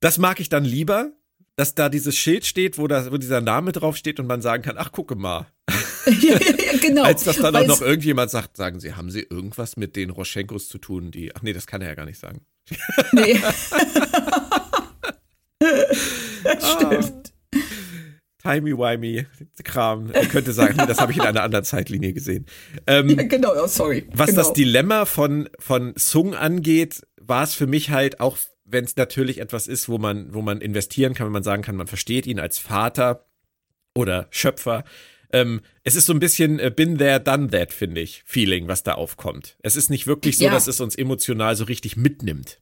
[0.00, 1.12] Das mag ich dann lieber,
[1.56, 4.76] dass da dieses Schild steht, wo, da, wo dieser Name draufsteht und man sagen kann,
[4.78, 5.46] ach, gucke mal.
[6.20, 6.38] ja,
[6.80, 7.02] genau.
[7.02, 10.68] Als dass dann auch noch irgendjemand sagt, sagen Sie, haben Sie irgendwas mit den Roschenkos
[10.68, 12.44] zu tun, die, ach nee, das kann er ja gar nicht sagen.
[13.12, 13.40] Nee.
[16.58, 17.31] Stimmt.
[18.42, 18.52] Ah.
[18.52, 19.26] Timey-wimey
[19.64, 20.10] Kram.
[20.10, 22.46] Er könnte sagen, das habe ich in einer anderen Zeitlinie gesehen.
[22.86, 24.06] Ähm, ja, genau, oh, sorry.
[24.12, 24.42] Was genau.
[24.42, 29.38] das Dilemma von, von Sung angeht, war es für mich halt auch, wenn es natürlich
[29.38, 32.40] etwas ist, wo man, wo man investieren kann, wenn man sagen kann, man versteht ihn
[32.40, 33.26] als Vater
[33.94, 34.84] oder Schöpfer.
[35.32, 38.82] Ähm, es ist so ein bisschen äh, been there, done that, finde ich, Feeling, was
[38.82, 39.56] da aufkommt.
[39.62, 40.50] Es ist nicht wirklich so, ja.
[40.50, 42.58] dass es uns emotional so richtig mitnimmt.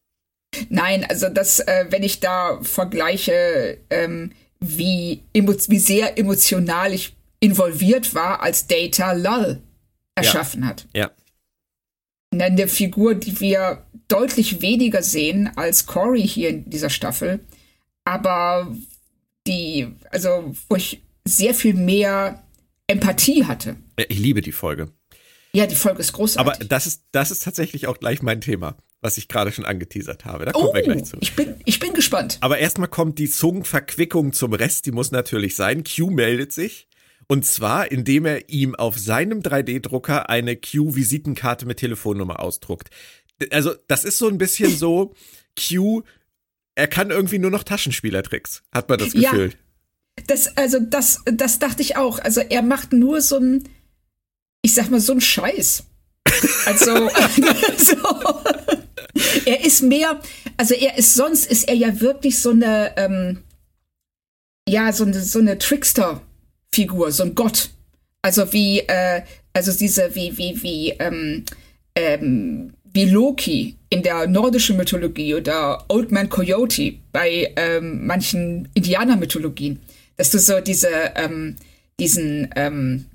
[0.68, 8.14] Nein, also das, äh, wenn ich da vergleiche, ähm, wie, wie sehr emotional ich involviert
[8.14, 9.62] war, als Data Lull
[10.14, 10.68] erschaffen ja.
[10.68, 10.88] hat.
[10.94, 11.11] Ja.
[12.32, 17.40] Eine Figur, die wir deutlich weniger sehen als Corey hier in dieser Staffel,
[18.04, 18.76] aber
[19.46, 22.42] die, also wo ich sehr viel mehr
[22.86, 23.76] Empathie hatte.
[23.96, 24.92] Ich liebe die Folge.
[25.52, 26.54] Ja, die Folge ist großartig.
[26.54, 30.24] Aber das ist, das ist tatsächlich auch gleich mein Thema, was ich gerade schon angeteasert
[30.24, 30.44] habe.
[30.44, 31.16] Da kommen oh, wir gleich zu.
[31.20, 32.38] Ich bin, ich bin gespannt.
[32.40, 35.84] Aber erstmal kommt die Zungenverquickung zum Rest, die muss natürlich sein.
[35.84, 36.86] Q meldet sich.
[37.26, 42.90] Und zwar, indem er ihm auf seinem 3D-Drucker eine Q-Visitenkarte mit Telefonnummer ausdruckt.
[43.53, 45.14] Also, das ist so ein bisschen so,
[45.57, 46.03] Q,
[46.74, 49.51] er kann irgendwie nur noch Taschenspielertricks, hat man das Gefühl.
[49.51, 52.18] Ja, das, also, das, das dachte ich auch.
[52.18, 53.62] Also, er macht nur so ein,
[54.62, 55.84] ich sag mal, so ein Scheiß.
[56.66, 57.11] Also,
[57.78, 57.96] so.
[59.44, 60.20] Er ist mehr,
[60.56, 63.38] also er ist, sonst ist er ja wirklich so eine, ähm,
[64.68, 67.70] ja, so eine, so eine Trickster-Figur, so ein Gott.
[68.22, 71.44] Also wie, äh, also diese, wie, wie, wie, ähm,
[71.94, 79.80] ähm, wie Loki in der nordischen Mythologie oder Old Man Coyote bei ähm, manchen Indianermythologien,
[80.16, 81.56] dass du so diese, ähm,
[81.98, 83.06] diesen ähm,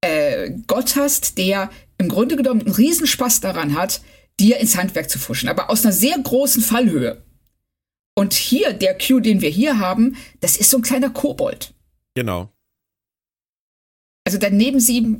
[0.00, 4.00] äh, Gott hast, der im Grunde genommen einen Riesenspaß daran hat,
[4.40, 7.22] dir ins Handwerk zu fuschen, aber aus einer sehr großen Fallhöhe.
[8.16, 11.74] Und hier, der Q, den wir hier haben, das ist so ein kleiner Kobold.
[12.14, 12.52] Genau.
[14.26, 15.16] Also da nehmen sie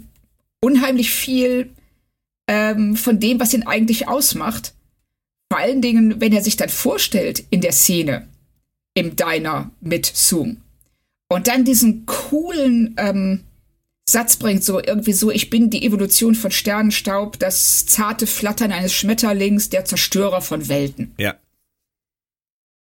[0.61, 1.73] unheimlich viel
[2.49, 4.75] ähm, von dem, was ihn eigentlich ausmacht.
[5.51, 8.29] Vor allen Dingen, wenn er sich dann vorstellt in der Szene
[8.95, 10.63] im Diner mit Zoom.
[11.31, 13.45] Und dann diesen coolen ähm,
[14.09, 18.95] Satz bringt, so irgendwie so, ich bin die Evolution von Sternenstaub, das zarte Flattern eines
[18.95, 21.15] Schmetterlings, der Zerstörer von Welten.
[21.19, 21.37] Ja.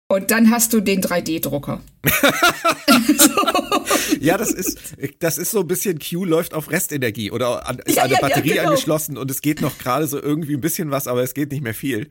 [0.08, 1.80] Und dann hast du den 3D-Drucker.
[4.20, 4.78] ja, das ist,
[5.20, 8.18] das ist so ein bisschen Q läuft auf Restenergie oder an, ist Ja, eine ja,
[8.20, 8.70] ja, Batterie genau.
[8.70, 11.62] angeschlossen und es geht noch gerade so irgendwie ein bisschen was, aber es geht nicht
[11.62, 12.10] mehr viel.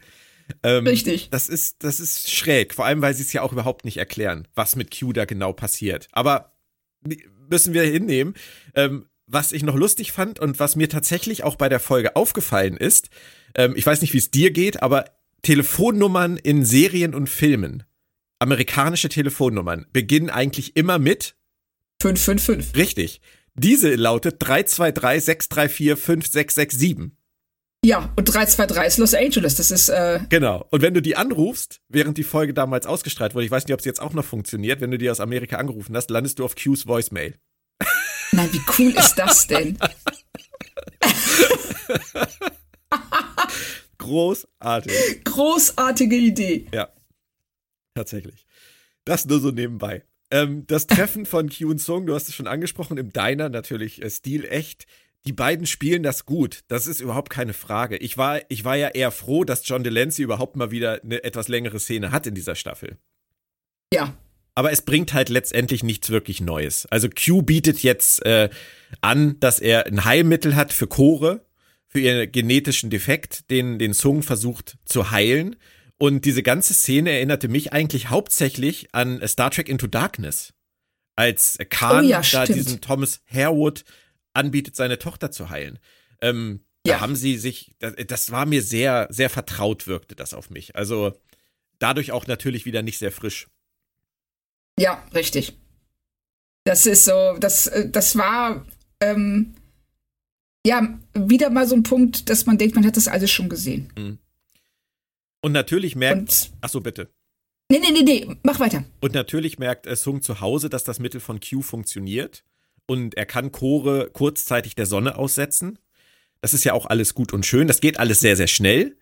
[0.63, 1.29] Ähm, Richtig.
[1.31, 4.47] Das ist, das ist schräg, vor allem, weil sie es ja auch überhaupt nicht erklären,
[4.55, 6.07] was mit Q da genau passiert.
[6.11, 6.53] Aber
[7.49, 8.33] müssen wir hinnehmen.
[8.75, 12.77] Ähm, was ich noch lustig fand und was mir tatsächlich auch bei der Folge aufgefallen
[12.77, 13.09] ist,
[13.55, 15.05] ähm, ich weiß nicht, wie es dir geht, aber
[15.43, 17.83] Telefonnummern in Serien und Filmen,
[18.39, 21.35] amerikanische Telefonnummern, beginnen eigentlich immer mit
[22.01, 22.75] 555.
[22.75, 23.21] richtig.
[23.55, 27.18] Diese lautet 323 634 5667.
[27.83, 29.55] Ja, und 323 ist Los Angeles.
[29.55, 30.67] Das ist, äh, Genau.
[30.69, 33.79] Und wenn du die anrufst, während die Folge damals ausgestrahlt wurde, ich weiß nicht, ob
[33.79, 36.55] es jetzt auch noch funktioniert, wenn du die aus Amerika angerufen hast, landest du auf
[36.55, 37.35] Q's Voicemail.
[38.33, 39.77] nein, wie cool ist das denn?
[43.97, 45.23] Großartig.
[45.23, 46.67] Großartige Idee.
[46.73, 46.89] Ja.
[47.93, 48.45] Tatsächlich.
[49.05, 50.03] Das nur so nebenbei.
[50.31, 54.01] Ähm, das Treffen von Q und Sung, du hast es schon angesprochen, im Diner natürlich
[54.01, 54.85] äh, stilecht.
[55.25, 56.61] Die beiden spielen das gut.
[56.67, 57.97] Das ist überhaupt keine Frage.
[57.97, 61.47] Ich war, ich war ja eher froh, dass John Delancey überhaupt mal wieder eine etwas
[61.49, 62.97] längere Szene hat in dieser Staffel.
[63.93, 64.13] Ja.
[64.55, 66.85] Aber es bringt halt letztendlich nichts wirklich Neues.
[66.87, 68.49] Also Q bietet jetzt äh,
[69.01, 71.45] an, dass er ein Heilmittel hat für Chore,
[71.87, 75.55] für ihren genetischen Defekt, den den Sung versucht zu heilen.
[75.97, 80.53] Und diese ganze Szene erinnerte mich eigentlich hauptsächlich an Star Trek Into Darkness.
[81.15, 83.83] Als Khan Oh ja, da diesen Thomas Harewood
[84.39, 85.77] anbietet, seine Tochter zu heilen.
[86.21, 86.99] Ähm, Da Ja.
[87.01, 90.75] haben sie sich, das, das war mir sehr, sehr vertraut, wirkte das auf mich.
[90.75, 91.13] Also
[91.77, 93.47] dadurch auch natürlich wieder nicht sehr frisch.
[94.79, 95.57] Ja, richtig.
[96.63, 98.65] Das ist so, das, äh, das war
[99.01, 99.55] ähm,
[100.65, 104.19] ja wieder mal so ein Punkt, dass man denkt, man hat das alles schon gesehen.
[105.41, 107.09] Und natürlich merkt, ach so bitte.
[107.71, 108.83] nee, nee, nee, nee, mach weiter.
[109.01, 112.43] Und natürlich merkt äh, Sung zu Hause, dass das Mittel von Q funktioniert.
[112.89, 115.77] Und er kann Chore kurzzeitig der Sonne aussetzen.
[116.41, 117.67] Das ist ja auch alles gut und schön.
[117.67, 118.97] Das geht alles sehr, sehr schnell.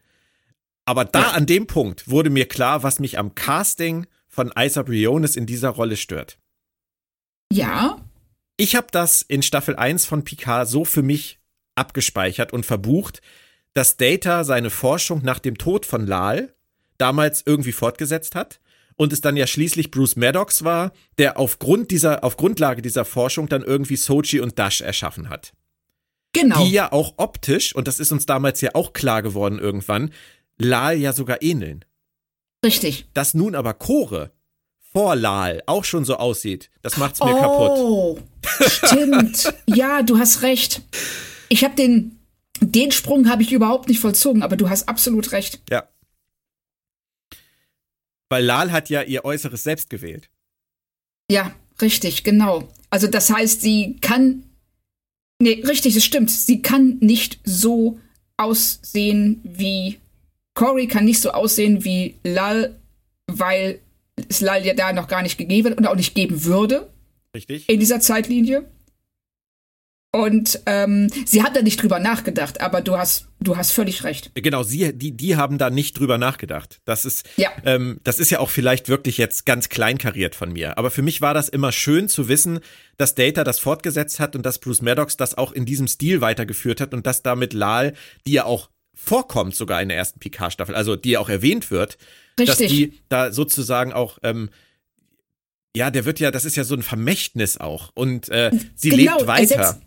[0.86, 1.32] Aber da Ja.
[1.32, 5.70] an dem Punkt wurde mir klar, was mich am Casting von Isa Briones in dieser
[5.70, 6.38] Rolle stört.
[7.52, 8.04] Ja,
[8.60, 11.38] Ich habe das in Staffel 1 von Picard so für mich
[11.76, 13.22] abgespeichert und verbucht,
[13.76, 16.56] dass Data seine Forschung nach dem Tod von Lal
[16.98, 18.60] damals irgendwie fortgesetzt hat
[18.98, 23.48] und es dann ja schließlich Bruce Maddox war, der aufgrund dieser, auf Grundlage dieser Forschung
[23.48, 25.54] dann irgendwie Sochi und Dash erschaffen hat.
[26.34, 26.64] genau.
[26.66, 30.12] Die ja auch optisch, und das ist uns damals ja auch klar geworden irgendwann,
[30.58, 31.86] Lal ja sogar ähneln.
[32.66, 33.08] Richtig.
[33.14, 34.32] Dass nun aber Chore
[34.91, 37.72] vor Lal auch schon so aussieht, das macht's mir kaputt.
[37.78, 38.20] Oh,
[38.68, 39.54] stimmt.
[39.68, 40.82] ja, du hast recht.
[41.50, 42.18] Ich habe den,
[42.62, 45.62] den Sprung habe ich überhaupt nicht vollzogen, aber du hast absolut recht.
[45.70, 45.88] Ja.
[48.30, 50.30] Weil Lal hat ja ihr äußeres Selbst gewählt.
[51.32, 52.68] Ja, richtig, genau.
[52.90, 54.44] Also das heißt, sie kann.
[55.40, 56.32] Nee, richtig, es stimmt.
[56.32, 58.00] Sie kann nicht so
[58.38, 60.00] aussehen wie.
[60.56, 62.80] Cory kann nicht so aussehen wie Lal,
[63.28, 63.80] weil
[64.28, 66.92] es Lal ja da noch gar nicht gegeben und auch nicht geben würde
[67.36, 67.70] Richtig?
[67.70, 68.68] in dieser Zeitlinie.
[70.18, 74.32] Und ähm, sie hat da nicht drüber nachgedacht, aber du hast, du hast völlig recht.
[74.36, 76.80] Genau, sie, die, die haben da nicht drüber nachgedacht.
[76.86, 77.49] Das ist, Ja.
[77.65, 80.78] ähm, das ist ja auch vielleicht wirklich jetzt ganz kleinkariert von mir.
[80.78, 82.59] Aber für mich war das immer schön zu wissen,
[82.97, 86.82] dass Data das fortgesetzt hat und dass Bruce Maddox das auch in diesem Stil weitergeführt
[86.82, 87.93] hat und dass damit Lal,
[88.26, 91.97] die ja auch vorkommt sogar in der ersten Picard-Staffel, also die ja auch erwähnt wird,
[92.38, 92.70] dass Richtig.
[92.72, 94.49] die da sozusagen auch ähm,
[95.76, 97.91] ja, der wird ja, das ist ja so ein Vermächtnis auch.
[97.93, 99.82] Und äh, sie Genau, lebt er weiter.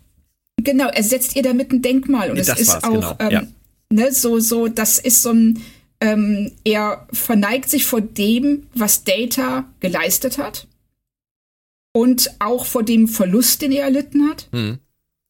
[0.63, 3.15] Genau, er setzt ihr damit ein Denkmal und Nee, es das ist war's, auch genau,
[3.19, 3.43] ähm, ja.
[3.89, 5.61] ne, so so das ist so ein
[5.99, 10.67] ähm, er verneigt sich vor dem, was Data geleistet hat
[11.93, 14.79] und auch vor dem Verlust, den er erlitten hat Hm.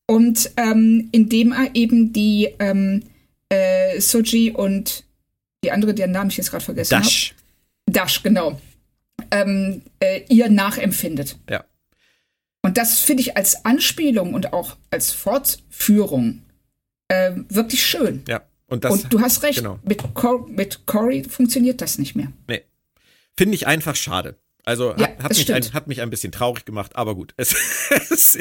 [0.07, 3.03] und ähm, indem er eben die ähm,
[3.49, 5.03] äh, Soji und
[5.63, 7.36] die andere, deren Namen ich jetzt gerade vergessen habe, Dash.
[7.88, 8.59] Dash, genau,
[9.32, 11.38] ähm, äh, ihr nachempfindet.
[11.49, 11.63] Ja.
[12.62, 16.43] Und das finde ich als Anspielung und auch als Fortführung
[17.07, 18.24] äh, wirklich schön.
[18.28, 18.43] Ja.
[18.68, 19.80] Und das und du hast recht, genau.
[19.84, 22.32] mit, Cor mit Cory funktioniert das nicht mehr.
[22.47, 22.62] Nee.
[23.36, 24.38] Finde ich einfach schade.
[24.64, 27.34] Also Ja, hat, hat, mich ein, hat mich ein bisschen traurig gemacht, aber gut.
[27.38, 27.55] Es,
[28.09, 28.38] es,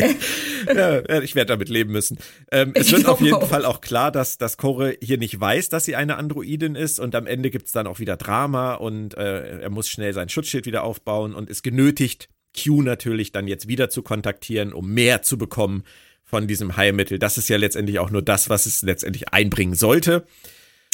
[0.67, 2.19] ja, ich werde damit leben müssen.
[2.53, 3.49] Ähm, es Ich wird auf jeden auch.
[3.49, 7.15] Fall auch klar, dass, dass Core hier nicht weiß, dass sie eine Androidin ist und
[7.15, 10.85] am Ende gibt's dann auch wieder Drama und äh, er muss schnell sein Schutzschild wieder
[10.85, 15.85] aufbauen und ist genötigt, Q natürlich dann jetzt wieder zu kontaktieren, um mehr zu bekommen
[16.25, 17.19] von diesem Heilmittel.
[17.19, 20.27] Das ist ja letztendlich auch nur das, was es letztendlich einbringen sollte.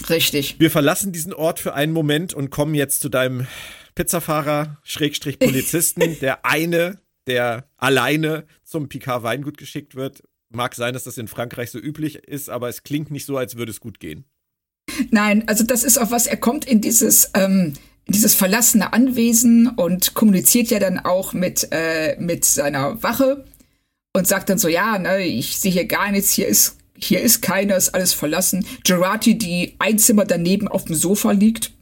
[0.09, 0.61] Richtig.
[0.61, 3.46] Wir verlassen diesen Ort für einen Moment und kommen jetzt zu deinem
[3.94, 10.22] Pizzafahrer, Schrägstrich Polizisten, der eine, der alleine zum Picard Weingut geschickt wird.
[10.50, 13.57] Mag sein, dass das in Frankreich so üblich ist, aber es klingt nicht so, als
[13.57, 14.24] würde es gut gehen.
[15.11, 17.74] Nein, also das ist auch was, er kommt in dieses, ähm,
[18.09, 23.44] dieses verlassene Anwesen und kommuniziert ja dann auch mit, äh, mit seiner Wache
[24.12, 27.42] und sagt dann so, ja, ne, ich sehe hier gar nichts, hier ist, hier ist
[27.42, 28.64] keiner, ist alles verlassen.
[28.84, 31.72] Gerati, die ein Zimmer daneben auf dem Sofa liegt,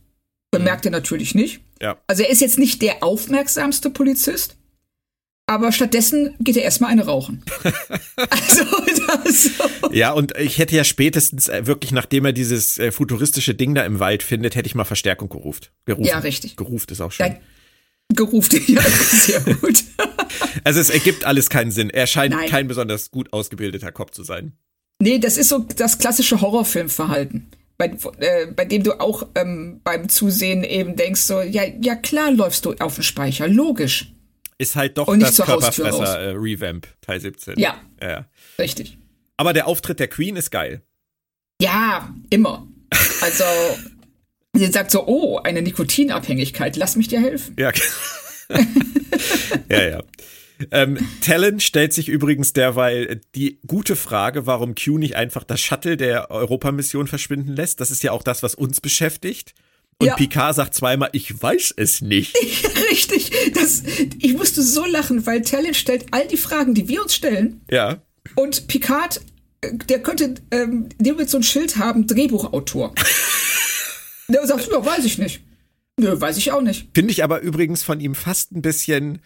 [0.51, 1.61] bemerkt er natürlich nicht.
[1.81, 1.99] Ja.
[2.07, 4.57] Also er ist jetzt nicht der aufmerksamste Polizist,
[5.47, 7.45] aber stattdessen geht er erstmal eine rauchen.
[8.17, 8.65] also
[9.25, 9.51] das
[9.93, 13.85] Ja, und ich hätte ja spätestens äh, wirklich, nachdem er dieses äh, futuristische Ding da
[13.85, 15.73] im Wald findet, hätte ich mal Verstärkung geruft.
[15.85, 16.07] Gerufen.
[16.07, 16.57] Ja, richtig.
[16.57, 17.27] Geruft ist auch schön.
[17.27, 17.39] Ja,
[18.15, 19.85] gerufen, ja, sehr gut.
[20.63, 21.91] Also es ergibt alles keinen Sinn.
[21.91, 22.49] Er scheint Nein.
[22.49, 24.53] kein besonders gut ausgebildeter Kopf zu sein.
[25.01, 27.51] Nee, das ist so das klassische Horrorfilmverhalten.
[27.77, 32.31] Bei, äh, bei dem du auch ähm, beim Zusehen eben denkst, so, ja, ja klar
[32.31, 34.14] läufst du auf den Speicher, logisch.
[34.59, 37.59] Ist halt doch das zur Haustür Körperfresser äh, Teil 17.
[37.59, 37.81] Ja.
[38.01, 38.09] ja.
[38.09, 38.25] ja.
[38.59, 38.99] Richtig.
[39.37, 40.83] Aber der Auftritt der Queen ist geil.
[41.61, 42.67] Ja, immer.
[43.21, 43.45] Also,
[44.53, 47.57] sie sagt so, oh, eine Nikotinabhängigkeit, lass mich dir helfen.
[47.59, 47.73] Ja.
[49.69, 50.03] ja, ja.
[50.71, 55.97] Ähm, Talon stellt sich übrigens derweil die gute Frage, warum Q nicht einfach das Shuttle
[55.97, 57.81] der Europamission verschwinden lässt.
[57.81, 59.55] Das ist ja auch das, was uns beschäftigt.
[59.99, 60.17] Und Ja.
[60.17, 62.37] Picard sagt zweimal, ich weiß es nicht.
[62.91, 63.31] Richtig.
[63.55, 63.83] Das,
[64.19, 67.61] ich musste so lachen, weil Talent stellt all die Fragen, die wir uns stellen.
[67.71, 68.03] Ja.
[68.35, 69.21] Und Picard,
[69.61, 72.95] äh, der könnte, ähm, der wird so ein Schild haben, Drehbuchautor.
[74.29, 75.43] der sagt, ja, weiß ich nicht.
[75.97, 76.89] Nö, weiß ich auch nicht.
[76.95, 79.21] Finde ich aber übrigens von ihm fast ein bisschen,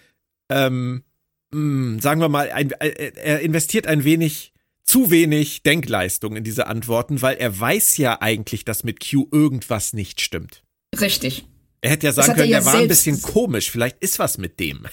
[0.51, 1.03] ähm,
[1.51, 4.53] mh, sagen wir mal, ein, äh, er investiert ein wenig
[4.89, 9.93] zu wenig Denkleistung in diese Antworten, weil er weiß ja eigentlich, dass mit Q irgendwas
[9.93, 10.63] nicht stimmt.
[10.99, 11.45] Richtig.
[11.83, 14.39] Er hätte ja sagen hat er können, ja war ein bisschen komisch, vielleicht ist was
[14.39, 14.87] mit dem.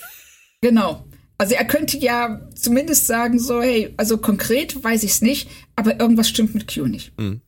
[0.61, 1.05] Genau.
[1.37, 5.99] Also er könnte ja zumindest sagen, so, hey, also konkret weiß ich es nicht, aber
[5.99, 7.11] irgendwas stimmt mit Q nicht.
[7.17, 7.41] Und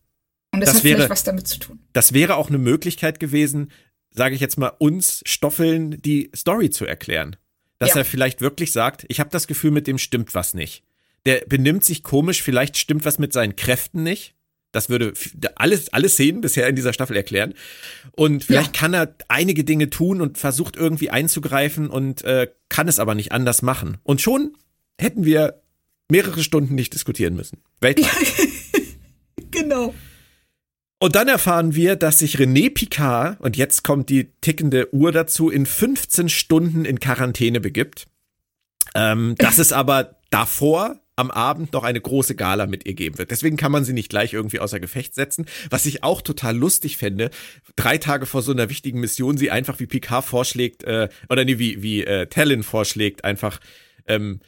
[0.52, 0.60] das, Mhm.
[0.62, 1.80] Das hat wäre- vielleicht was damit zu tun.
[1.94, 3.72] Das wäre auch eine Möglichkeit gewesen,
[4.12, 7.36] sage ich jetzt mal, uns Stoffeln die Story zu erklären.
[7.80, 7.98] Dass Ja.
[7.98, 10.84] er vielleicht wirklich sagt, ich habe das Gefühl, mit dem stimmt was nicht.
[11.28, 14.34] Der benimmt sich komisch, vielleicht stimmt was mit seinen Kräften nicht.
[14.72, 15.14] Das würde
[15.56, 17.54] alles, alle Szenen bisher in dieser Staffel erklären.
[18.14, 18.80] Und vielleicht Ja.
[18.82, 23.32] kann er einige Dinge tun und versucht irgendwie einzugreifen und äh, kann es aber nicht
[23.32, 23.98] anders machen.
[24.04, 24.56] Und schon
[25.00, 25.62] hätten wir
[26.10, 27.60] mehrere Stunden nicht diskutieren müssen.
[27.82, 28.08] Weltweit.
[29.52, 29.94] Genau.
[31.00, 35.50] Und dann erfahren wir, dass sich René Picard, und jetzt kommt die tickende Uhr dazu,
[35.50, 38.08] in 15 Stunden in Quarantäne begibt.
[38.96, 43.32] Ähm, dass es aber davor am Abend noch eine große Gala mit ihr geben wird.
[43.32, 45.48] Deswegen kann man sie nicht gleich irgendwie außer Gefecht setzen.
[45.70, 47.32] Was ich auch total lustig fände,
[47.76, 51.58] drei Tage vor so einer wichtigen Mission sie einfach wie Picard vorschlägt, äh, oder nee,
[51.58, 53.60] wie, wie äh, Talon vorschlägt, einfach
[54.06, 54.40] ähm,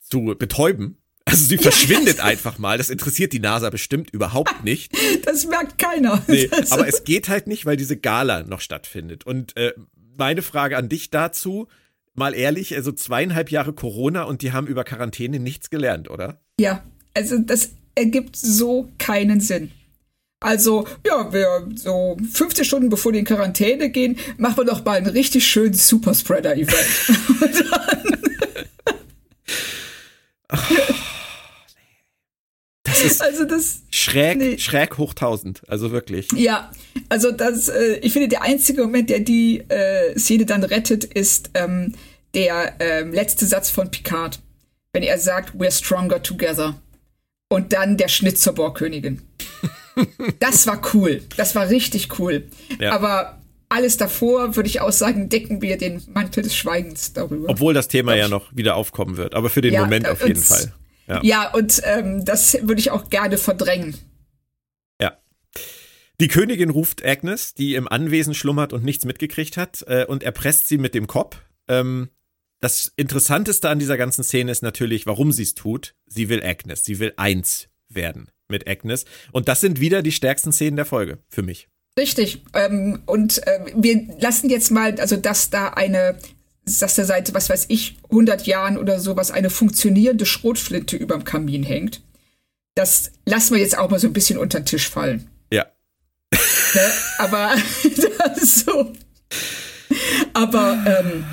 [0.00, 0.98] zu betäuben.
[1.24, 2.76] Also sie verschwindet einfach mal.
[2.76, 4.92] Das interessiert die NASA bestimmt überhaupt nicht.
[5.24, 6.22] Das merkt keiner.
[6.26, 9.24] Nee, aber es geht halt nicht, weil diese Gala noch stattfindet.
[9.24, 9.72] Und äh,
[10.18, 11.68] meine Frage an dich dazu,
[12.18, 16.40] mal ehrlich, also zweieinhalb Jahre Corona und die haben über Quarantäne nichts gelernt, oder?
[16.60, 16.82] ja,
[17.14, 19.72] also das ergibt so keinen Sinn.
[20.40, 24.98] Also, ja, wir so 15 Stunden bevor die in Quarantäne gehen, machen wir doch mal
[24.98, 26.86] einen richtig schönen Superspreader-Event.
[33.10, 34.58] ist also das schräg, nee.
[34.58, 35.62] schräg hoch 1000.
[35.68, 36.28] Also wirklich.
[36.32, 36.70] Ja,
[37.08, 41.50] also das, äh, ich finde, der einzige Moment, der die äh, Szene dann rettet, ist
[41.54, 41.94] ähm,
[42.34, 44.40] der ähm, letzte Satz von Picard.
[44.92, 46.80] Wenn er sagt, we're stronger together.
[47.50, 49.22] Und dann der Schnitt zur Bohrkönigin.
[50.38, 51.22] das war cool.
[51.36, 52.44] Das war richtig cool.
[52.78, 52.92] Ja.
[52.92, 53.38] Aber
[53.70, 57.48] alles davor, würde ich auch sagen, decken wir den Mantel des Schweigens darüber.
[57.48, 59.34] Obwohl das Thema ja noch wieder aufkommen wird.
[59.34, 60.72] Aber für den Ja, Moment auf jeden Fall.
[61.08, 61.20] Ja.
[61.22, 63.96] Ja, und ähm, das würde ich auch gerne verdrängen.
[65.00, 65.18] Ja.
[66.20, 70.68] Die Königin ruft Agnes, die im Anwesen schlummert und nichts mitgekriegt hat, äh, und erpresst
[70.68, 71.38] sie mit dem Kopf.
[71.68, 72.10] Ähm,
[72.60, 75.94] das Interessanteste an dieser ganzen Szene ist natürlich, warum sie es tut.
[76.06, 76.84] Sie will Agnes.
[76.84, 79.04] Sie will eins werden mit Agnes.
[79.32, 81.68] Und das sind wieder die stärksten Szenen der Folge für mich.
[81.98, 82.42] Richtig.
[82.54, 86.16] Ähm, und äh, wir lassen jetzt mal, also dass da eine,
[86.76, 91.62] dass da seit, was weiß ich, 100 Jahren oder sowas eine funktionierende Schrotflinte überm Kamin
[91.62, 92.02] hängt.
[92.74, 95.28] Das lassen wir jetzt auch mal so ein bisschen unter den Tisch fallen.
[95.52, 95.66] Ja.
[96.32, 96.92] Ne?
[97.18, 97.54] Aber
[98.18, 98.92] das so.
[100.32, 101.24] Aber ähm,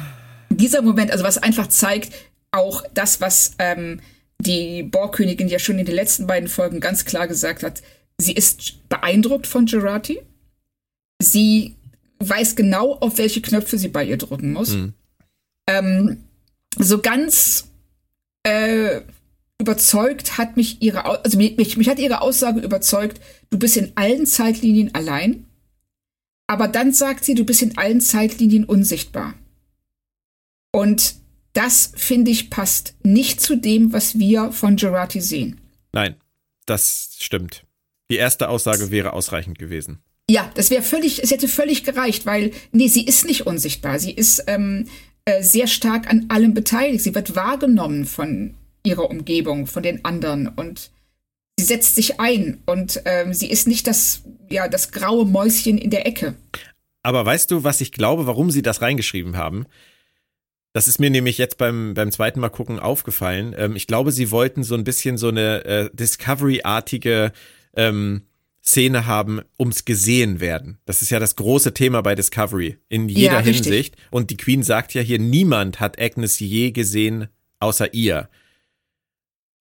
[0.49, 2.13] dieser Moment, also was einfach zeigt,
[2.51, 3.99] auch das, was ähm,
[4.39, 7.81] die Bohrkönigin ja schon in den letzten beiden Folgen ganz klar gesagt hat,
[8.17, 10.19] sie ist beeindruckt von Gerati.
[11.21, 11.75] Sie
[12.19, 14.77] weiß genau, auf welche Knöpfe sie bei ihr drücken muss.
[15.67, 16.23] Ähm,
[16.77, 17.69] so ganz
[18.43, 19.01] äh,
[19.59, 23.91] überzeugt hat mich ihre, also mich, mich, mich hat ihre Aussage überzeugt, du bist in
[23.95, 25.45] allen Zeitlinien allein,
[26.47, 29.33] aber dann sagt sie, du bist in allen Zeitlinien unsichtbar.
[30.71, 31.15] Und
[31.53, 35.61] das, finde ich, passt nicht zu dem, was wir von Gerati sehen.
[35.93, 36.15] Nein,
[36.65, 37.65] das stimmt.
[38.11, 39.99] Die erste Aussage wäre ausreichend gewesen.
[40.29, 43.99] Ja, das wäre völlig, es hätte völlig gereicht, weil, nee, sie ist nicht unsichtbar.
[43.99, 44.89] Sie ist ähm,
[45.25, 47.03] äh, sehr stark an allem beteiligt.
[47.03, 48.53] Sie wird wahrgenommen von
[48.83, 50.91] ihrer Umgebung, von den anderen und
[51.59, 55.89] sie setzt sich ein und ähm, sie ist nicht das, ja, das graue Mäuschen in
[55.89, 56.35] der Ecke.
[57.01, 59.65] Aber weißt du, was ich glaube, warum sie das reingeschrieben haben?
[60.73, 63.55] Das ist mir nämlich jetzt beim, beim zweiten Mal gucken aufgefallen.
[63.57, 67.31] Ähm, ich glaube, sie wollten so ein bisschen so eine äh, Discovery-artige
[67.75, 68.23] ähm,
[68.67, 70.79] Szene haben, ums gesehen werden.
[70.85, 73.39] Das ist ja das große Thema bei Discovery in jeder Ja.
[73.39, 73.95] Hinsicht.
[74.09, 77.27] Und die Queen sagt ja hier, niemand hat Agnes je gesehen
[77.59, 78.27] außer ihr.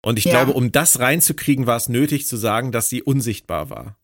[0.06, 0.32] Und ich Ja.
[0.32, 3.97] glaube, um das reinzukriegen, war es nötig zu sagen, dass sie unsichtbar war.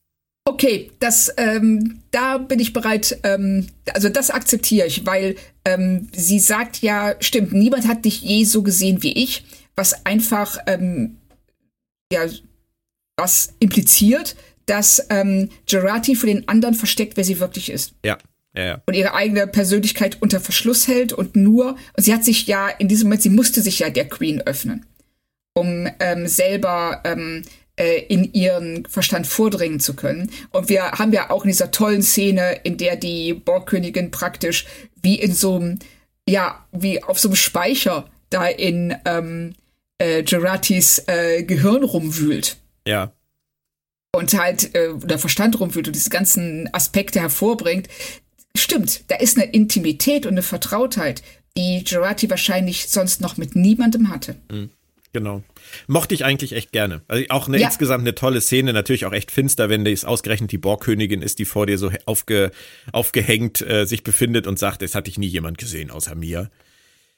[0.45, 6.39] Okay, das, ähm, da bin ich bereit, ähm, also das akzeptiere ich, weil ähm, sie
[6.39, 9.43] sagt ja, stimmt, niemand hat dich je so gesehen wie ich,
[9.75, 11.17] was einfach, ähm,
[12.11, 12.21] ja,
[13.17, 14.35] was impliziert,
[14.69, 17.93] dass ähm, Gerati für den anderen versteckt, wer sie wirklich ist.
[18.05, 18.17] Ja,
[18.55, 18.81] ja, ja.
[18.85, 22.87] Und ihre eigene Persönlichkeit unter Verschluss hält und nur, und sie hat sich ja in
[22.87, 24.85] diesem Moment, sie musste sich ja der Queen öffnen,
[25.53, 27.43] um ähm, selber ähm,
[27.79, 30.29] äh, in ihren Verstand vordringen zu können.
[30.51, 34.65] Und wir haben ja auch in dieser tollen Szene, in der die Borgkönigin praktisch
[35.01, 35.79] wie in so einem,
[36.27, 39.53] ja, wie auf so einem Speicher da in ähm,
[39.97, 42.57] äh, Geratis äh, Gehirn rumwühlt
[42.87, 43.13] Ja,
[44.15, 47.87] und halt äh, der Verstand rumfühlt und diese ganzen Aspekte hervorbringt.
[48.55, 51.21] Stimmt, da ist eine Intimität und eine Vertrautheit,
[51.57, 54.35] die Gerati wahrscheinlich sonst noch mit niemandem hatte.
[55.13, 55.43] Genau.
[55.87, 57.01] Mochte ich eigentlich echt gerne.
[57.07, 57.67] Also auch eine Ja.
[57.67, 61.45] insgesamt eine tolle Szene, natürlich auch echt finster, wenn es ausgerechnet die Borgkönigin ist, die
[61.45, 62.51] vor dir so aufge,
[62.91, 66.49] aufgehängt äh, sich befindet und sagt, es hat dich nie jemand gesehen außer mir.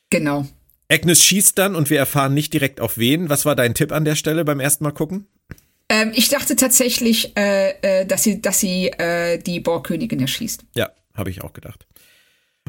[0.10, 0.48] Genau.
[0.89, 3.30] Agnes schießt dann und wir erfahren nicht direkt auf wen.
[3.30, 5.28] Was war dein Tipp an der Stelle beim ersten Mal gucken?
[5.92, 10.64] Ähm, ich dachte tatsächlich, äh, äh, dass sie, dass sie äh, die Borgkönigin erschießt.
[10.74, 11.86] Ja, habe ich auch gedacht.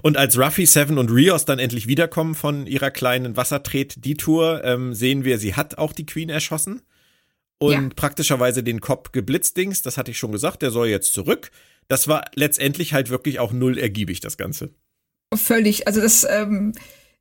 [0.03, 5.25] Und als Ruffy, Seven und Rios dann endlich wiederkommen von ihrer kleinen Wassertret-Detour, ähm, sehen
[5.25, 6.83] wir, sie hat auch die Queen erschossen
[7.59, 7.89] und Ja.
[7.95, 9.83] praktischerweise den Kopf geblitzdings.
[9.83, 11.53] Das hatte ich schon gesagt, der soll jetzt zurück.
[11.87, 14.71] Das war letztendlich halt wirklich auch null ergiebig, das Ganze.
[15.33, 16.73] Völlig, also das, ähm,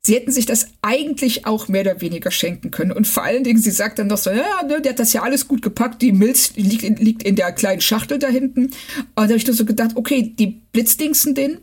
[0.06, 2.91] sie hätten sich das eigentlich auch mehr oder weniger schenken können.
[2.91, 5.22] Und vor allen Dingen, sie sagt dann noch so, ja, ne, der hat das ja
[5.22, 8.66] alles gut gepackt, die Milz liegt in, liegt in der kleinen Schachtel da hinten.
[8.66, 8.74] Und
[9.16, 11.60] da habe ich nur so gedacht, okay, die Blitzdingsen den,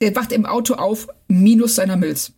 [0.00, 2.32] der wacht im Auto auf, minus seiner Milz.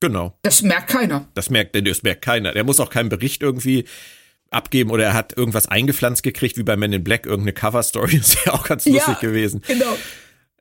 [0.00, 0.38] Genau.
[0.42, 1.28] Das merkt keiner.
[1.34, 2.52] Das merkt, das merkt keiner.
[2.52, 3.84] Der muss auch keinen Bericht irgendwie
[4.50, 8.18] abgeben oder er hat irgendwas eingepflanzt gekriegt, wie bei Men in Black, irgendeine Cover-Story.
[8.18, 9.62] Das wäre auch ganz lustig gewesen.
[9.66, 9.86] Genau.
[9.86, 9.98] Aber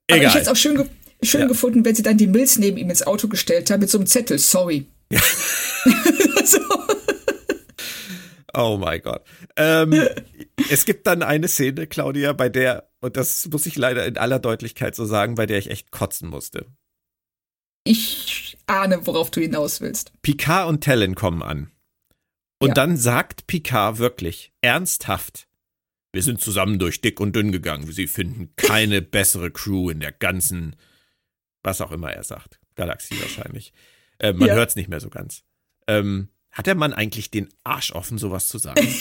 [0.07, 0.27] Egal.
[0.27, 0.89] ich hätte es auch schön,
[1.23, 1.47] schön Ja.
[1.47, 4.07] gefunden, wenn sie dann die Milz neben ihm ins Auto gestellt haben mit so einem
[4.07, 4.85] Zettel, sorry.
[6.45, 6.59] so.
[8.53, 9.23] Oh mein Gott.
[9.55, 9.93] Ähm,
[10.71, 14.39] es gibt dann eine Szene, Claudia, bei der, und das muss ich leider in aller
[14.39, 16.65] Deutlichkeit so sagen, bei der ich echt kotzen musste.
[17.83, 20.11] Ich ahne, worauf du hinaus willst.
[20.21, 21.71] Picard und Tellen kommen an.
[22.59, 22.73] Und Ja.
[22.73, 25.47] dann sagt Picard wirklich ernsthaft,
[26.13, 27.89] wir sind zusammen durch dick und dünn gegangen.
[27.91, 30.75] Sie finden keine bessere Crew in der ganzen,
[31.63, 33.73] was auch immer er sagt, Galaxie wahrscheinlich.
[34.19, 34.55] Äh, man Ja.
[34.55, 35.43] hört es nicht mehr so ganz.
[35.87, 38.87] Ähm, hat der Mann eigentlich den Arsch offen, sowas zu sagen?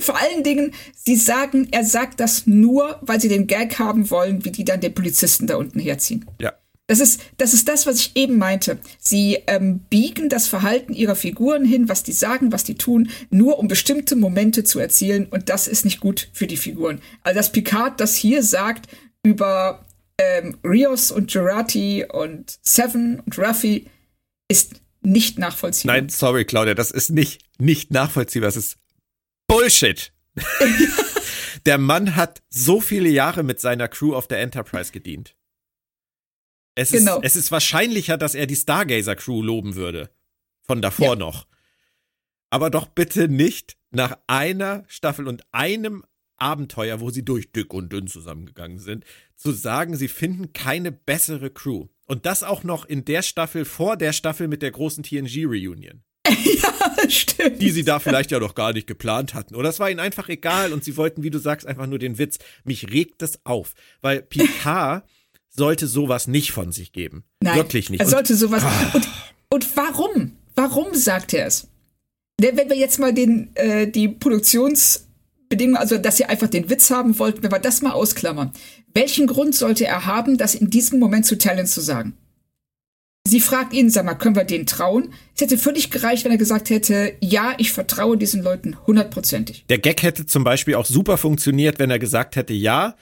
[0.00, 4.44] Vor allen Dingen, sie sagen, er sagt das nur, weil sie den Gag haben wollen,
[4.44, 6.26] wie die dann den Polizisten da unten herziehen.
[6.40, 6.52] ja.
[6.88, 8.76] Das ist, das ist das, was ich eben meinte.
[8.98, 13.58] Sie ähm, biegen das Verhalten ihrer Figuren hin, was die sagen, was die tun, nur
[13.60, 15.26] um bestimmte Momente zu erzielen.
[15.26, 17.00] Und das ist nicht gut für die Figuren.
[17.22, 18.88] Also, dass Picard das hier sagt
[19.22, 19.86] über
[20.22, 23.88] ähm, Rios und Gerati und Seven und Ruffy,
[24.48, 25.96] ist nicht nachvollziehbar.
[25.96, 28.48] Nein, sorry, Claudia, das ist nicht, nicht nachvollziehbar.
[28.48, 28.76] Das ist
[29.48, 30.12] Bullshit.
[31.66, 35.34] der Mann hat so viele Jahre mit seiner Crew auf der Enterprise gedient.
[36.74, 37.18] Es, Genau.
[37.20, 40.10] ist, es ist wahrscheinlicher, dass er die Stargazer-Crew loben würde.
[40.62, 41.16] Von davor Ja.
[41.16, 41.46] noch.
[42.50, 46.04] Aber doch bitte nicht nach einer Staffel und einem
[46.42, 49.04] Abenteuer, wo sie durch dick und dünn zusammengegangen sind,
[49.36, 51.86] zu sagen, sie finden keine bessere Crew.
[52.06, 56.02] Und das auch noch in der Staffel vor der Staffel mit der großen TNG-Reunion
[57.08, 57.62] Stimmt.
[57.62, 59.54] die sie da vielleicht ja doch gar nicht geplant hatten.
[59.54, 62.18] Oder es war ihnen einfach egal und sie wollten, wie du sagst, einfach nur den
[62.18, 62.38] Witz.
[62.64, 65.04] Mich regt das auf, weil Picard
[65.48, 67.24] sollte sowas nicht von sich geben.
[67.40, 68.00] Nein, Wirklich nicht.
[68.00, 68.64] Er sollte sowas.
[68.94, 69.08] Und,
[69.50, 70.32] und warum?
[70.54, 71.68] Warum sagt er es?
[72.40, 74.08] Wenn wir jetzt mal den, äh, die
[75.52, 78.52] Produktionsbedingungen, also dass sie einfach den Witz haben wollten, wenn wir das mal ausklammern.
[78.94, 82.14] Welchen Grund sollte er haben, das in diesem Moment zu Talent zu sagen?
[83.26, 85.12] Sie fragt ihn, sag mal, können wir denen trauen?
[85.36, 89.64] Es hätte völlig gereicht, wenn er gesagt hätte, ja, ich vertraue diesen Leuten hundertprozentig.
[89.68, 92.96] der Gag hätte zum Beispiel auch super funktioniert, wenn er gesagt hätte, ja,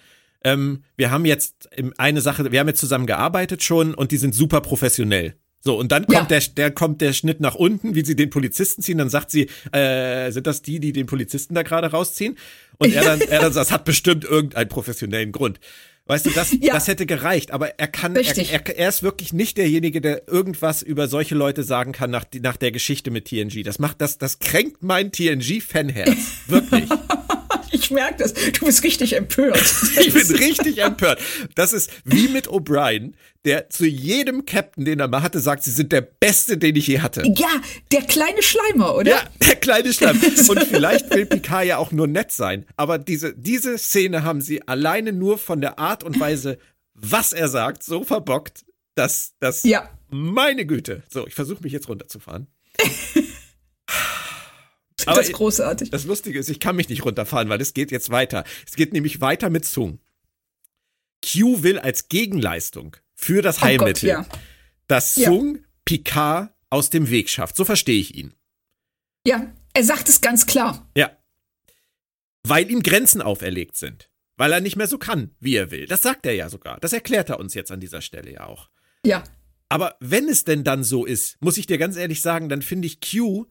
[0.45, 4.35] ähm, wir haben jetzt eine Sache, wir haben jetzt zusammen gearbeitet schon und die sind
[4.35, 5.35] super professionell.
[5.63, 6.39] So, und dann kommt, Ja.
[6.39, 8.97] der, der, kommt der Schnitt nach unten, wie sie den Polizisten ziehen.
[8.99, 12.39] Dann sagt sie, äh, sind das die, die den Polizisten da gerade rausziehen?
[12.79, 15.61] Und er dann, er dann sagt, das hat bestimmt irgendeinen professionellen Grund.
[16.07, 16.73] Weißt du, das, Ja.
[16.73, 20.81] das hätte gereicht, aber er kann, er, er, er ist wirklich nicht derjenige, der irgendwas
[20.83, 23.63] über solche Leute sagen kann nach, nach der Geschichte mit TNG.
[23.63, 26.17] Das macht, das, das kränkt mein TNG-Fanherz.
[26.49, 26.89] Wirklich.
[27.91, 28.35] Ich merke das.
[28.35, 29.61] Du bist richtig empört.
[30.01, 31.21] Ich bin richtig empört.
[31.57, 33.15] Das ist wie mit O'Brien,
[33.45, 36.87] der zu jedem Captain, den er mal hatte, sagt, sie sind der Beste, den ich
[36.87, 37.23] je hatte.
[37.37, 37.49] ja,
[37.91, 39.11] der kleine Schleimer, oder?
[39.11, 40.21] Ja, der kleine Schlamm.
[40.49, 42.65] Und vielleicht will Picard ja auch nur nett sein.
[42.77, 46.59] Aber diese, diese Szene haben sie alleine nur von der Art und Weise,
[46.95, 48.65] was er sagt, so verbockt,
[48.95, 49.65] dass das.
[49.65, 49.91] Ja.
[50.11, 51.03] Meine Güte.
[51.11, 52.47] So, ich versuche mich jetzt runterzufahren.
[55.07, 55.91] das ist großartig.
[55.91, 58.45] Das Lustige ist, ich kann mich nicht runterfahren, weil es geht jetzt weiter.
[58.67, 60.01] Es geht nämlich weiter mit Sung.
[61.23, 64.27] Q will als Gegenleistung für das Oh Gott, Heilmittel, ja.
[64.87, 65.31] dass Ja.
[65.31, 67.57] Sung Picard aus dem Weg schafft.
[67.57, 68.35] So verstehe ich ihn.
[69.27, 70.89] Ja, er sagt es ganz klar.
[70.97, 71.11] Ja.
[72.43, 74.09] Weil ihm Grenzen auferlegt sind.
[74.37, 75.87] Weil er nicht mehr so kann, wie er will.
[75.87, 76.81] Das sagt er ja sogar.
[76.81, 78.71] Das erklärt er uns jetzt an dieser Stelle ja auch.
[79.05, 79.23] Ja.
[79.69, 82.87] Aber wenn es denn dann so ist, muss ich dir ganz ehrlich sagen, dann finde
[82.87, 83.47] ich Q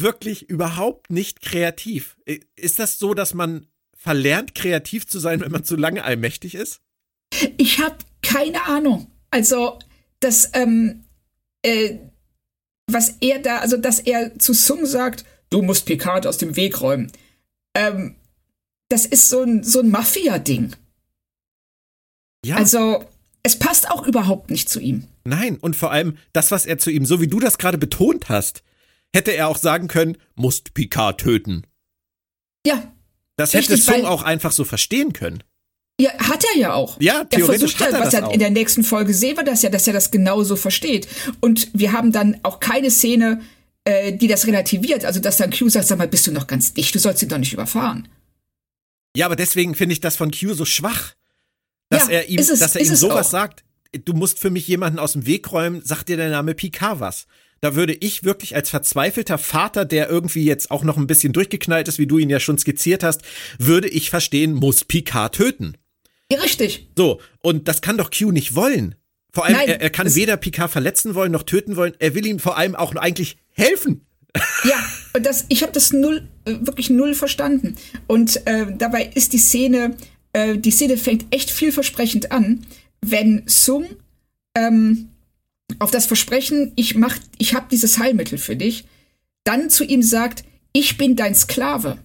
[0.00, 2.16] wirklich überhaupt nicht kreativ.
[2.56, 6.80] Ist das so, dass man verlernt, kreativ zu sein, wenn man zu lange allmächtig ist?
[7.56, 9.10] Ich habe keine Ahnung.
[9.30, 9.78] Also,
[10.20, 11.04] das, ähm,
[11.62, 11.98] äh,
[12.90, 16.80] was er da, also, dass er zu Sung sagt, du musst Picard aus dem Weg
[16.80, 17.12] räumen.
[17.74, 18.16] Ähm,
[18.88, 20.74] das ist so ein, so ein Mafia-Ding.
[22.44, 22.56] Ja.
[22.56, 23.04] Also,
[23.42, 25.04] es passt auch überhaupt nicht zu ihm.
[25.24, 28.28] Nein, und vor allem das, was er zu ihm, so wie du das gerade betont
[28.28, 28.62] hast,
[29.14, 31.64] hätte er auch sagen können, musst Picard töten.
[32.66, 32.92] Ja.
[33.36, 35.42] Das hätte Richtig, Sung weil- auch einfach so verstehen können.
[36.00, 37.00] Ja, hat er ja auch.
[37.00, 38.32] Ja, er theoretisch versucht hat er was das er auch.
[38.32, 41.08] in der nächsten Folge sehen wir das ja, dass er das genauso versteht.
[41.40, 43.40] Und wir haben dann auch keine Szene,
[43.84, 45.04] äh, die das relativiert.
[45.04, 47.28] Also, dass dann Q sagt, sag mal, bist du noch ganz dicht, du sollst ihn
[47.28, 48.06] doch nicht überfahren.
[49.16, 51.14] Ja, aber deswegen finde ich das von Q so schwach,
[51.90, 53.30] dass Ja, er ihm, es- dass er ihm sowas auch.
[53.32, 53.64] sagt.
[54.04, 57.26] Du musst für mich jemanden aus dem Weg räumen, sagt dir der Name Picard was.
[57.60, 61.88] Da würde ich wirklich als verzweifelter Vater, der irgendwie jetzt auch noch ein bisschen durchgeknallt
[61.88, 63.22] ist, wie du ihn ja schon skizziert hast,
[63.58, 65.76] würde ich verstehen, muss Picard töten.
[66.30, 66.88] Ja, richtig.
[66.96, 68.94] So, und das kann doch Q nicht wollen.
[69.32, 71.94] Vor allem, Nein, er, er kann weder Picard verletzen wollen noch töten wollen.
[71.98, 74.06] Er will ihm vor allem auch eigentlich helfen.
[74.64, 74.76] Ja,
[75.14, 77.76] und das, ich habe das null, wirklich null verstanden.
[78.06, 79.96] Und äh, dabei ist die Szene,
[80.32, 82.66] äh, die Szene fängt echt vielversprechend an,
[83.00, 83.86] wenn Sung
[84.54, 85.08] ähm,
[85.78, 88.86] auf das Versprechen, ich mach, ich habe dieses Heilmittel für dich,
[89.44, 91.98] dann zu ihm sagt, ich bin dein Sklave.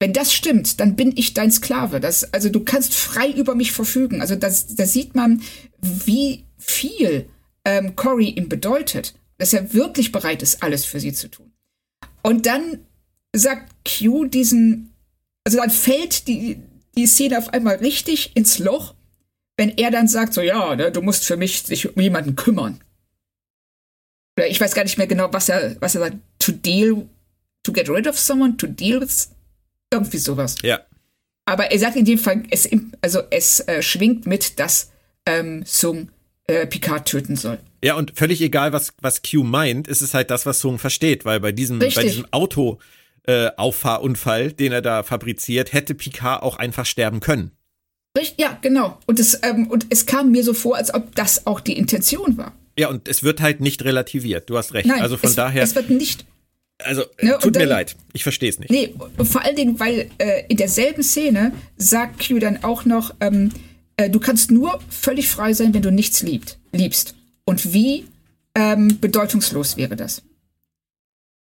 [0.00, 2.00] Wenn das stimmt, dann bin ich dein Sklave.
[2.00, 4.20] Das, also du kannst frei über mich verfügen.
[4.20, 5.42] Also das, da sieht man,
[5.80, 7.28] wie viel
[7.64, 11.52] ähm, Cory ihm bedeutet, dass er wirklich bereit ist, alles für sie zu tun.
[12.22, 12.80] Und dann
[13.34, 14.92] sagt Q diesen,
[15.44, 16.58] also dann fällt die,
[16.96, 18.94] die Szene auf einmal richtig ins Loch,
[19.56, 22.80] wenn er dann sagt, so ja, ne, du musst für mich sich um jemanden kümmern.
[24.38, 27.08] Oder ich weiß gar nicht mehr genau, was er, was er sagt, to deal,
[27.64, 29.30] to get rid of someone, to deal with
[29.92, 30.54] irgendwie sowas.
[30.62, 30.78] Ja.
[31.44, 32.68] Aber er sagt in dem Fall, es,
[33.00, 34.92] also es äh, schwingt mit, dass
[35.26, 36.10] ähm, Sung
[36.46, 37.58] äh, Picard töten soll.
[37.82, 41.24] Ja, und völlig egal, was, was Q meint, ist es halt das, was Sung versteht,
[41.24, 42.78] weil bei diesem, bei diesem Auto
[43.26, 47.50] äh, Auffahrunfall, den er da fabriziert, hätte Picard auch einfach sterben können.
[48.36, 49.00] Ja, genau.
[49.06, 52.36] Und es, ähm, und es kam mir so vor, als ob das auch die Intention
[52.36, 52.52] war.
[52.78, 54.48] Ja, und es wird halt nicht relativiert.
[54.48, 54.86] Du hast recht.
[54.86, 55.62] Nein, also von es, daher.
[55.62, 56.24] Es wird nicht
[56.84, 57.96] also, ne, tut dann, mir leid.
[58.12, 58.70] Ich verstehe es nicht.
[58.70, 63.50] Nee, vor allen Dingen, weil äh, in derselben Szene sagt Q dann auch noch, ähm,
[63.96, 67.14] äh, du kannst nur völlig frei sein, wenn du nichts liebt, liebst.
[67.44, 68.06] Und wie
[68.54, 70.22] ähm, bedeutungslos wäre das?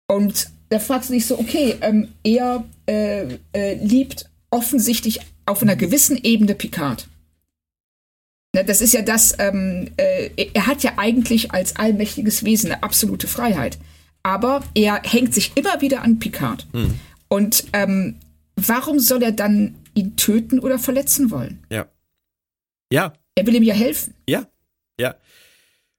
[0.07, 5.77] Und da fragst du dich so, okay, ähm, er äh, äh, liebt offensichtlich auf einer
[5.77, 7.07] gewissen Ebene Picard.
[8.53, 12.83] Na, das ist ja das, ähm, äh, er hat ja eigentlich als allmächtiges Wesen eine
[12.83, 13.77] absolute Freiheit
[14.23, 16.67] aber er hängt sich immer wieder an Picard.
[16.73, 16.99] Hm.
[17.27, 18.19] Und ähm,
[18.55, 21.63] warum soll er dann ihn töten oder verletzen wollen?
[21.69, 21.87] Ja.
[22.91, 23.13] Ja.
[23.35, 24.13] Er will ihm ja helfen.
[24.27, 24.47] Ja.
[24.99, 25.15] Ja.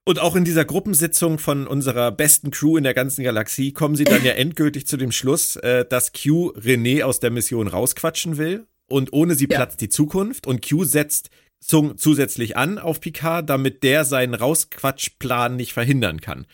[0.04, 4.04] Und auch in dieser Gruppensitzung von unserer besten Crew in der ganzen Galaxie kommen sie
[4.04, 8.66] dann ja endgültig zu dem Schluss, äh, dass Q René aus der Mission rausquatschen will
[8.88, 9.58] und ohne sie ja.
[9.58, 11.30] platzt die Zukunft und Q setzt
[11.62, 16.46] Zung zusätzlich an auf Picard, damit der seinen Rausquatschplan nicht verhindern kann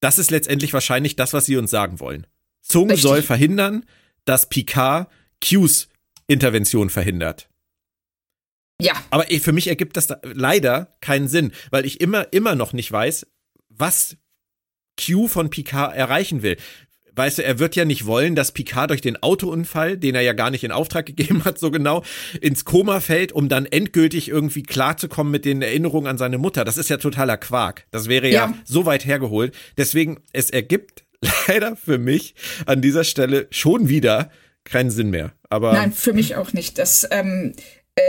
[0.00, 2.26] das ist letztendlich wahrscheinlich das, was sie uns sagen wollen.
[2.62, 3.02] Zung Richtig.
[3.02, 3.84] soll verhindern,
[4.24, 5.08] dass Picard
[5.40, 5.88] Qs
[6.26, 7.48] Intervention verhindert.
[8.80, 8.92] Ja.
[9.10, 12.92] Aber für mich ergibt das da leider keinen Sinn, weil ich immer, immer noch nicht
[12.92, 13.26] weiß,
[13.68, 14.16] was
[15.00, 16.56] Q von Picard erreichen will
[17.18, 20.32] weißt du, er wird ja nicht wollen, dass Picard durch den Autounfall, den er ja
[20.32, 22.02] gar nicht in Auftrag gegeben hat, so genau,
[22.40, 26.64] ins Koma fällt, um dann endgültig irgendwie klarzukommen mit den Erinnerungen an seine Mutter.
[26.64, 27.86] Das ist ja totaler Quark.
[27.90, 29.54] Das wäre ja, ja so weit hergeholt.
[29.76, 31.04] Deswegen, es ergibt
[31.48, 34.30] leider für mich an dieser Stelle schon wieder
[34.64, 35.32] keinen Sinn mehr.
[35.50, 36.78] Aber Nein, für mich auch nicht.
[36.78, 37.54] Das, ähm,
[37.96, 38.00] äh,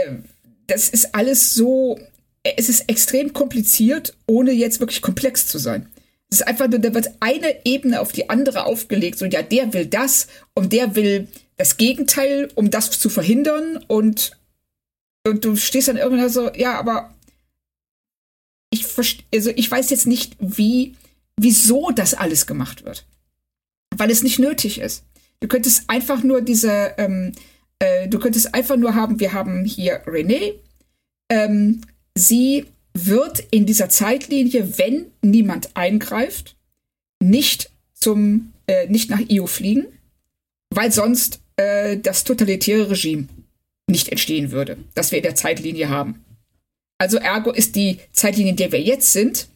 [0.66, 1.98] das ist alles so,
[2.44, 5.88] es ist extrem kompliziert, ohne jetzt wirklich komplex zu sein.
[6.30, 9.18] Es ist einfach nur, da wird eine Ebene auf die andere aufgelegt.
[9.18, 13.84] So, ja, der will das und der will das Gegenteil, um das zu verhindern.
[13.88, 14.38] Und,
[15.26, 17.14] und du stehst dann irgendwann so, ja, aber
[18.70, 18.86] ich,
[19.34, 20.94] also ich weiß jetzt nicht, wie,
[21.36, 23.04] wieso das alles gemacht wird.
[23.96, 25.04] Weil es nicht nötig ist.
[25.40, 27.32] Du könntest einfach nur diese, ähm,
[27.80, 30.54] äh, du könntest einfach nur haben, wir haben hier Renee,
[31.30, 31.80] ähm,
[32.14, 32.66] sie
[33.06, 36.56] wird in dieser Zeitlinie, wenn niemand eingreift,
[37.22, 39.86] nicht zum äh, nicht nach Io fliegen,
[40.70, 43.28] weil sonst äh, das totalitäre Regime
[43.88, 46.24] nicht entstehen würde, das wir in der Zeitlinie haben.
[46.98, 49.48] Also ergo ist die Zeitlinie, in der wir jetzt sind,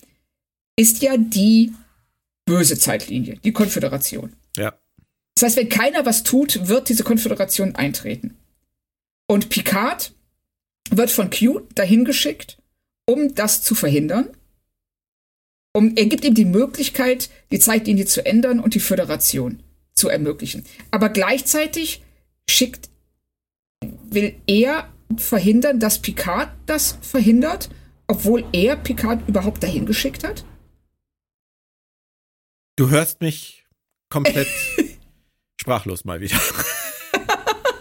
[0.76, 1.72] ist ja die
[2.44, 4.32] böse Zeitlinie, die Konföderation.
[4.56, 4.74] Ja.
[5.34, 8.36] Das heißt, wenn keiner was tut, wird diese Konföderation eintreten.
[9.26, 10.12] Und Picard
[10.90, 12.58] wird von Q dahin geschickt,
[13.06, 14.28] um das zu verhindern.
[15.76, 19.62] Um, er gibt ihm die Möglichkeit, die Zeitlinie zu ändern und die Föderation
[19.94, 20.64] zu ermöglichen.
[20.90, 22.02] Aber gleichzeitig
[22.48, 22.88] schickt,
[24.10, 27.70] will er verhindern, dass Picard das verhindert,
[28.06, 30.44] obwohl er Picard überhaupt dahin geschickt hat?
[32.76, 33.64] Du hörst mich
[34.08, 34.48] komplett
[35.60, 36.36] sprachlos mal wieder.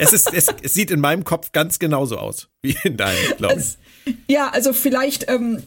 [0.04, 3.62] Es, ist, es, es, sieht in meinem Kopf ganz genauso aus wie in deinem, glaube
[3.62, 3.78] ich.
[4.28, 5.64] Ja, also vielleicht, ähm,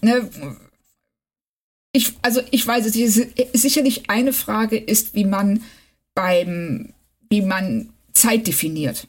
[0.00, 0.28] ne,
[1.92, 5.62] ich, also ich weiß es nicht, sicherlich eine Frage ist, wie man
[6.14, 6.92] beim,
[7.28, 9.06] wie man Zeit definiert.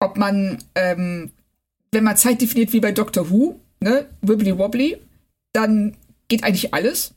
[0.00, 1.30] Ob man, ähm,
[1.90, 4.98] wenn man Zeit definiert wie bei Doctor Who, ne, wibbly wobbly,
[5.52, 5.96] dann
[6.28, 7.14] geht eigentlich alles.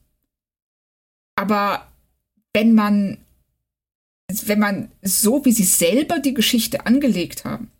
[1.35, 1.87] Aber
[2.53, 3.17] wenn man
[4.27, 7.71] wenn man so, wie sie selber die Geschichte angelegt haben,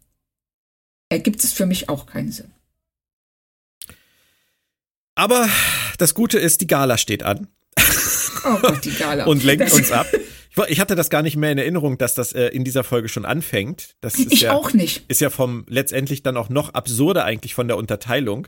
[1.10, 2.52] ergibt es für mich auch keinen Sinn.
[5.16, 5.50] Aber
[5.98, 7.48] das Gute ist, die Gala steht an.
[8.46, 9.26] Oh Gott, die Gala.
[9.26, 10.08] Und lenkt uns ab.
[10.68, 13.26] Ich hatte das gar nicht mehr in Erinnerung, dass das äh, in dieser Folge schon
[13.26, 13.96] anfängt.
[14.02, 15.04] Das ist ich ja, auch nicht.
[15.10, 18.48] Ist ja vom letztendlich dann auch noch absurder eigentlich von der Unterteilung.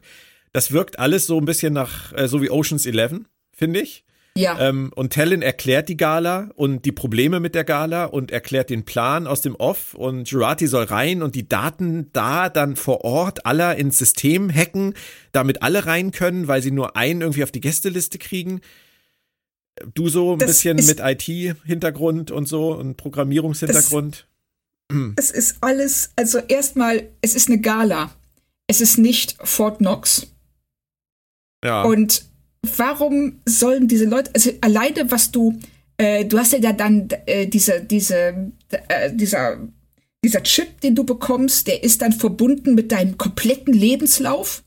[0.53, 3.21] Das wirkt alles so ein bisschen nach, äh, so wie Oceans 11,
[3.51, 4.05] finde ich.
[4.39, 4.59] Ja.
[4.59, 8.85] Ähm, und Tellin erklärt die Gala und die Probleme mit der Gala und erklärt den
[8.85, 13.45] Plan aus dem Off und Jurati soll rein und die Daten da dann vor Ort
[13.45, 14.93] aller ins System hacken,
[15.31, 18.61] damit alle rein können, weil sie nur einen irgendwie auf die Gästeliste kriegen.
[19.93, 24.27] Du so ein Das bisschen mit IT-Hintergrund und so und Programmierungshintergrund.
[25.17, 28.11] Es ist alles, also erstmal, es ist eine Gala.
[28.67, 30.27] Es ist nicht Fort Knox.
[31.63, 31.83] ja.
[31.83, 32.25] Und
[32.77, 35.57] warum sollen diese Leute, also alleine was du,
[35.97, 39.57] äh, du hast ja da dann äh, diese, diese, äh, dieser,
[40.23, 44.63] dieser Chip, den du bekommst, der ist dann verbunden mit deinem kompletten Lebenslauf.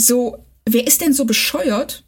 [0.00, 2.04] So, wer ist denn so bescheuert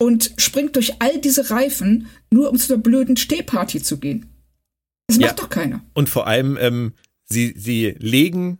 [0.00, 4.26] und springt durch all diese Reifen, nur um zu einer blöden Stehparty zu gehen?
[5.08, 5.34] Das macht Ja.
[5.36, 5.84] doch keiner.
[5.94, 6.92] Und vor allem, ähm,
[7.24, 8.58] sie, sie legen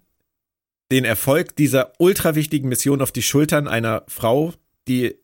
[0.90, 4.52] den Erfolg dieser ultra wichtigen Mission auf die Schultern einer Frau,
[4.88, 5.16] die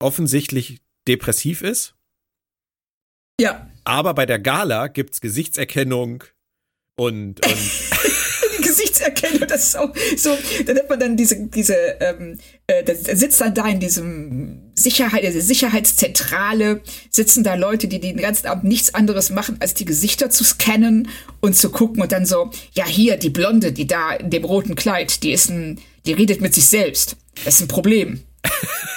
[0.00, 1.94] offensichtlich depressiv ist.
[3.40, 6.24] Ja, Aber bei der Gala gibt's Gesichtserkennung
[6.96, 7.56] und, und
[8.58, 12.94] die Gesichtserkennung, das ist auch so, dann hat man dann diese, diese, ähm, äh, da
[12.96, 18.64] sitzt dann da in diesem Sicherheit, diese Sicherheitszentrale, sitzen da Leute, die den ganzen Abend
[18.64, 21.08] nichts anderes machen, als die Gesichter zu scannen
[21.40, 24.74] und zu gucken und dann so, ja hier, die Blonde, die da in dem roten
[24.74, 27.16] Kleid, die ist ein, die redet mit sich selbst.
[27.44, 28.24] Das ist ein Problem.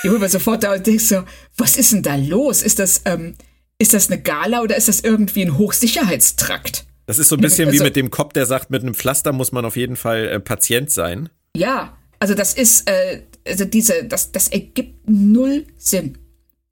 [0.04, 1.24] Holen wir sofort da und denkst so,
[1.58, 2.62] was ist denn da los?
[2.64, 3.36] Ist das, ähm,
[3.78, 6.86] ist das eine Gala oder ist das irgendwie ein Hochsicherheitstrakt?
[7.08, 9.34] das ist so ein bisschen wie Also- mit dem Kopf, der sagt, mit einem Pflaster
[9.34, 11.28] muss man auf jeden Fall äh, Patient sein.
[11.58, 16.18] Ja, also das ist, äh, also diese, das, das ergibt null Sinn.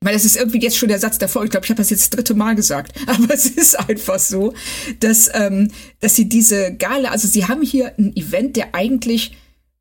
[0.01, 1.43] Ich meine, das ist irgendwie jetzt schon der Satz davor.
[1.43, 2.93] Ich glaube, ich habe das jetzt das dritte Mal gesagt.
[3.07, 4.53] Aber es ist einfach so,
[5.01, 9.36] dass, ähm, dass sie diese Gala, also sie haben hier ein Event, der eigentlich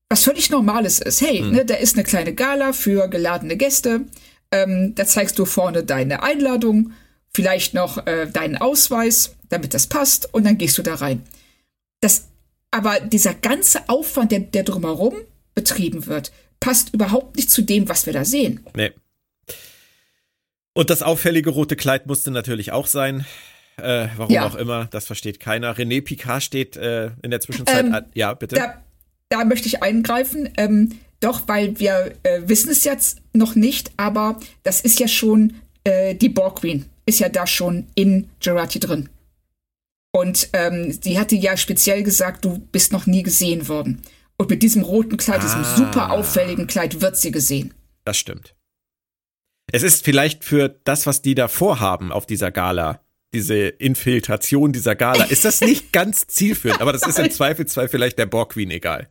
[0.09, 1.21] was völlig Normales ist.
[1.21, 4.03] Hey, ne, da ist eine kleine Gala für geladene Gäste.
[4.51, 6.93] Ähm, da zeigst du vorne deine Einladung,
[7.35, 11.23] vielleicht noch äh, deinen Ausweis, damit das passt, und dann gehst du da rein.
[12.01, 12.29] Das,
[12.71, 15.15] aber dieser ganze Aufwand, der, der drumherum
[15.55, 18.65] betrieben wird, passt überhaupt nicht zu dem, was wir da sehen.
[18.75, 18.93] Nee.
[20.73, 23.27] Und das auffällige rote Kleid musste natürlich auch sein.
[23.77, 24.47] Äh, warum Ja.
[24.47, 25.77] auch immer, das versteht keiner.
[25.77, 27.85] René Picard steht äh, in der Zwischenzeit.
[27.85, 28.57] Ähm, an- ja, bitte.
[28.57, 28.83] Da,
[29.29, 30.49] da möchte ich eingreifen.
[30.57, 35.55] Ähm, doch, weil wir äh, wissen es jetzt noch nicht, aber das ist ja schon,
[35.85, 39.09] äh, die Borg Queen ist ja da schon in Gerati drin.
[40.13, 44.03] Und ähm, sie hatte ja speziell gesagt, du bist noch nie gesehen worden.
[44.37, 45.77] Und mit diesem roten Kleid, diesem Ah.
[45.77, 47.75] super auffälligen Kleid, wird sie gesehen.
[48.05, 48.55] Das stimmt.
[49.71, 53.01] Es ist vielleicht für das, was die da vorhaben auf dieser Gala,
[53.35, 58.19] diese Infiltration dieser Gala, ist das nicht ganz zielführend, aber das ist im Zweifelsfall vielleicht
[58.19, 59.09] der Borg Queen egal.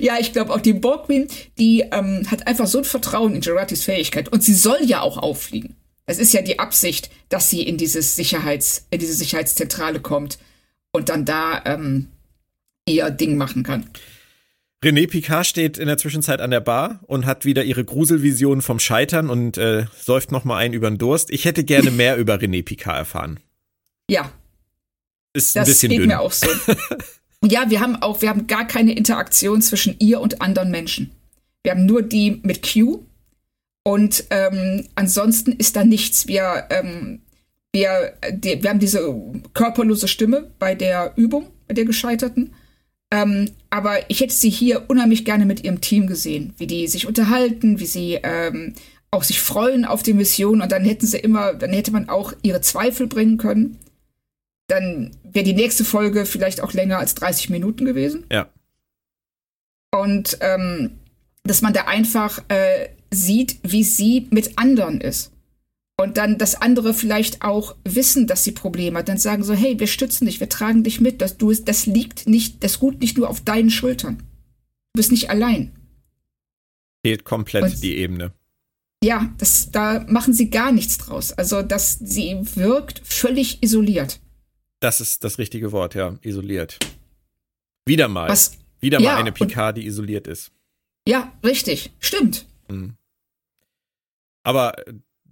[0.00, 1.28] Ja, ich glaube auch die Borg Queen,
[1.58, 5.18] die ähm, hat einfach so ein Vertrauen in Geratis Fähigkeit und sie soll ja auch
[5.18, 5.76] auffliegen.
[6.04, 10.38] Es ist ja die Absicht, dass sie in dieses Sicherheits, in diese Sicherheitszentrale kommt
[10.90, 12.08] und dann da ähm,
[12.86, 13.88] ihr Ding machen kann.
[14.82, 18.80] René Picard steht in der Zwischenzeit an der Bar und hat wieder ihre Gruselvision vom
[18.80, 21.30] Scheitern und äh, säuft nochmal ein über den Durst.
[21.30, 23.38] Ich hätte gerne mehr über René Picard erfahren.
[24.10, 24.32] Ja,
[25.34, 26.08] Ist ein das bisschen geht dünn.
[26.08, 26.48] mir auch so.
[27.44, 31.12] ja, wir haben auch, wir haben gar keine Interaktion zwischen ihr und anderen Menschen.
[31.62, 33.04] Wir haben nur die mit Q
[33.84, 36.26] und ähm, ansonsten ist da nichts.
[36.26, 37.20] Wir, ähm,
[37.72, 39.14] wir, die, wir haben diese
[39.54, 42.52] körperlose Stimme bei der Übung, bei der Gescheiterten.
[43.12, 47.06] Ähm, aber ich hätte sie hier unheimlich gerne mit ihrem Team gesehen, wie die sich
[47.06, 48.72] unterhalten, wie sie ähm,
[49.10, 52.32] auch sich freuen auf die Mission und dann hätten sie immer, dann hätte man auch
[52.42, 53.78] ihre Zweifel bringen können.
[54.66, 58.24] Dann wäre die nächste Folge vielleicht auch länger als 30 Minuten gewesen.
[58.32, 58.48] Ja.
[59.94, 60.92] Und ähm,
[61.42, 65.32] dass man da einfach äh, sieht, wie sie mit anderen ist.
[65.98, 69.08] Und dann, dass andere vielleicht auch wissen, dass sie Probleme hat.
[69.08, 71.20] Dann sagen so, hey, wir stützen dich, wir tragen dich mit.
[71.20, 74.18] Das, du, das liegt nicht, das Gut nicht nur auf deinen Schultern.
[74.18, 75.72] Du bist nicht allein.
[77.04, 78.32] Fehlt komplett Und- die Ebene.
[79.04, 81.32] Ja, das, da machen sie gar nichts draus.
[81.32, 84.20] Also, dass sie wirkt völlig isoliert.
[84.80, 86.16] Das ist das richtige Wort, ja.
[86.22, 86.78] Isoliert.
[87.86, 88.28] Wieder mal.
[88.28, 90.52] Was, Wieder Ja, mal eine Picard, die isoliert ist.
[91.06, 92.46] ja, richtig, stimmt.
[92.68, 92.94] Mhm.
[94.44, 94.74] Aber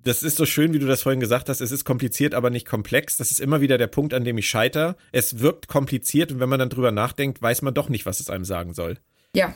[0.03, 1.61] das ist so schön, wie du das vorhin gesagt hast.
[1.61, 3.17] Es ist kompliziert, aber nicht komplex.
[3.17, 4.97] Das ist immer wieder der Punkt, an dem ich scheiter.
[5.13, 8.31] Es wirkt kompliziert und wenn man dann drüber nachdenkt, weiß man doch nicht, was es
[8.31, 8.99] einem sagen soll.
[9.35, 9.53] Ja.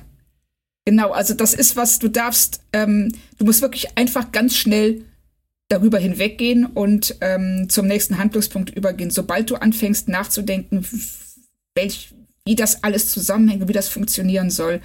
[0.84, 5.02] Genau, also das ist was, du darfst, ähm, du musst wirklich einfach ganz schnell
[5.68, 9.10] darüber hinweggehen und ähm, zum nächsten Handlungspunkt übergehen.
[9.10, 10.86] Sobald du anfängst nachzudenken,
[11.74, 12.14] welch,
[12.44, 14.82] wie das alles zusammenhängt, wie das funktionieren soll,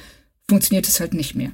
[0.48, 1.52] funktioniert es halt nicht mehr.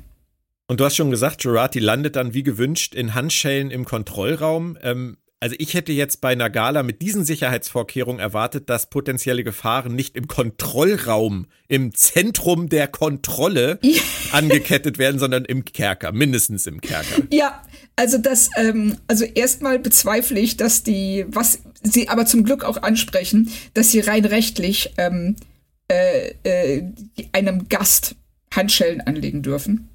[0.68, 4.78] Und du hast schon gesagt, Jurati landet dann wie gewünscht in Handschellen im Kontrollraum.
[4.82, 9.94] Ähm, also ich hätte jetzt bei einer Gala mit diesen Sicherheitsvorkehrungen erwartet, dass potenzielle Gefahren
[9.94, 14.02] nicht im Kontrollraum, im Zentrum der Kontrolle ja.
[14.32, 17.22] angekettet werden, sondern im Kerker, mindestens im Kerker.
[17.32, 17.62] Ja,
[17.96, 22.82] also das, ähm, also erstmal bezweifle ich, dass die, was sie aber zum Glück auch
[22.82, 25.36] ansprechen, dass sie rein rechtlich ähm,
[25.90, 26.84] äh, äh,
[27.34, 28.16] einem Gast
[28.52, 29.90] Handschellen anlegen dürfen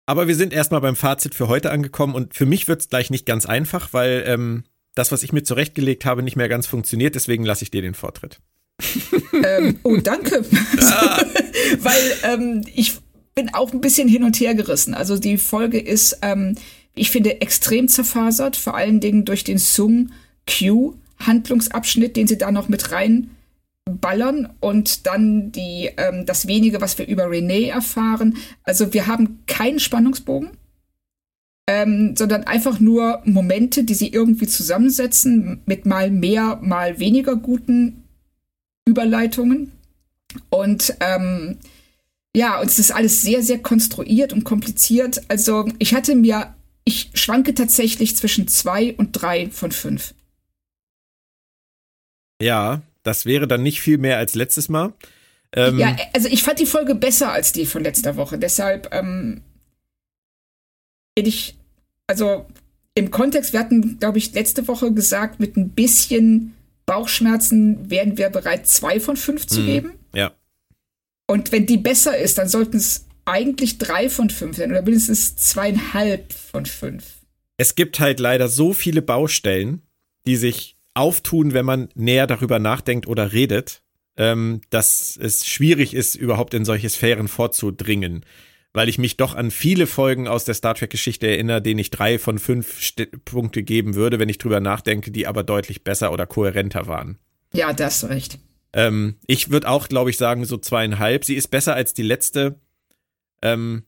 [0.06, 3.10] Aber wir sind erstmal beim Fazit für heute angekommen und für mich wird es gleich
[3.10, 4.64] nicht ganz einfach, weil ähm,
[4.94, 7.14] das, was ich mir zurechtgelegt habe, nicht mehr ganz funktioniert.
[7.14, 8.40] Deswegen lasse ich dir den Vortritt.
[9.44, 10.44] ähm, oh, danke.
[10.80, 11.22] Ah.
[11.78, 12.98] weil ähm, ich
[13.34, 14.94] bin auch ein bisschen hin und her gerissen.
[14.94, 16.56] Also die Folge ist ähm,
[16.94, 20.10] ich finde, extrem zerfasert, vor allen Dingen durch den Sung
[20.46, 26.98] Q Handlungsabschnitt, den sie da noch mit reinballern und dann die, ähm, das wenige, was
[26.98, 28.36] wir über Renee erfahren.
[28.62, 30.50] Also wir haben keinen Spannungsbogen,
[31.68, 38.04] ähm, sondern einfach nur Momente, die sie irgendwie zusammensetzen mit mal mehr, mal weniger guten
[38.88, 39.72] Überleitungen.
[40.48, 41.58] Und ähm,
[42.34, 45.22] ja, und es ist alles sehr, sehr konstruiert und kompliziert.
[45.28, 46.54] Also ich hatte mir
[46.84, 50.14] ich schwanke tatsächlich zwischen zwei und drei von fünf.
[52.42, 54.92] Ja, das wäre dann nicht viel mehr als letztes Mal.
[55.52, 58.38] Ähm, ja, also ich fand die Folge besser als die von letzter Woche.
[58.38, 59.42] Deshalb ähm,
[61.26, 61.56] ich,
[62.06, 62.46] also
[62.94, 66.54] im Kontext, wir hatten, glaube ich, letzte Woche gesagt, mit ein bisschen
[66.86, 69.92] Bauchschmerzen wären wir bereit, zwei von fünf zu mhm, geben.
[70.14, 70.32] Ja.
[71.26, 75.36] Und wenn die besser ist, dann sollten es eigentlich drei von fünf sein oder mindestens
[75.36, 77.04] zweieinhalb von fünf.
[77.56, 79.82] Es gibt halt leider so viele Baustellen,
[80.26, 83.82] die sich auftun, wenn man näher darüber nachdenkt oder redet,
[84.16, 88.24] ähm, dass es schwierig ist, überhaupt in solche Sphären vorzudringen.
[88.72, 92.18] Weil ich mich doch an viele Folgen aus der Star Trek-Geschichte erinnere, denen ich drei
[92.18, 96.26] von fünf St Punkte geben würde, wenn ich drüber nachdenke, die aber deutlich besser oder
[96.26, 97.18] kohärenter waren.
[97.52, 98.38] Ja, das recht.
[98.72, 101.24] Ähm, ich würde auch, glaube ich, sagen, so zweieinhalb.
[101.24, 102.60] Sie ist besser als die letzte,
[103.42, 103.84] ähm,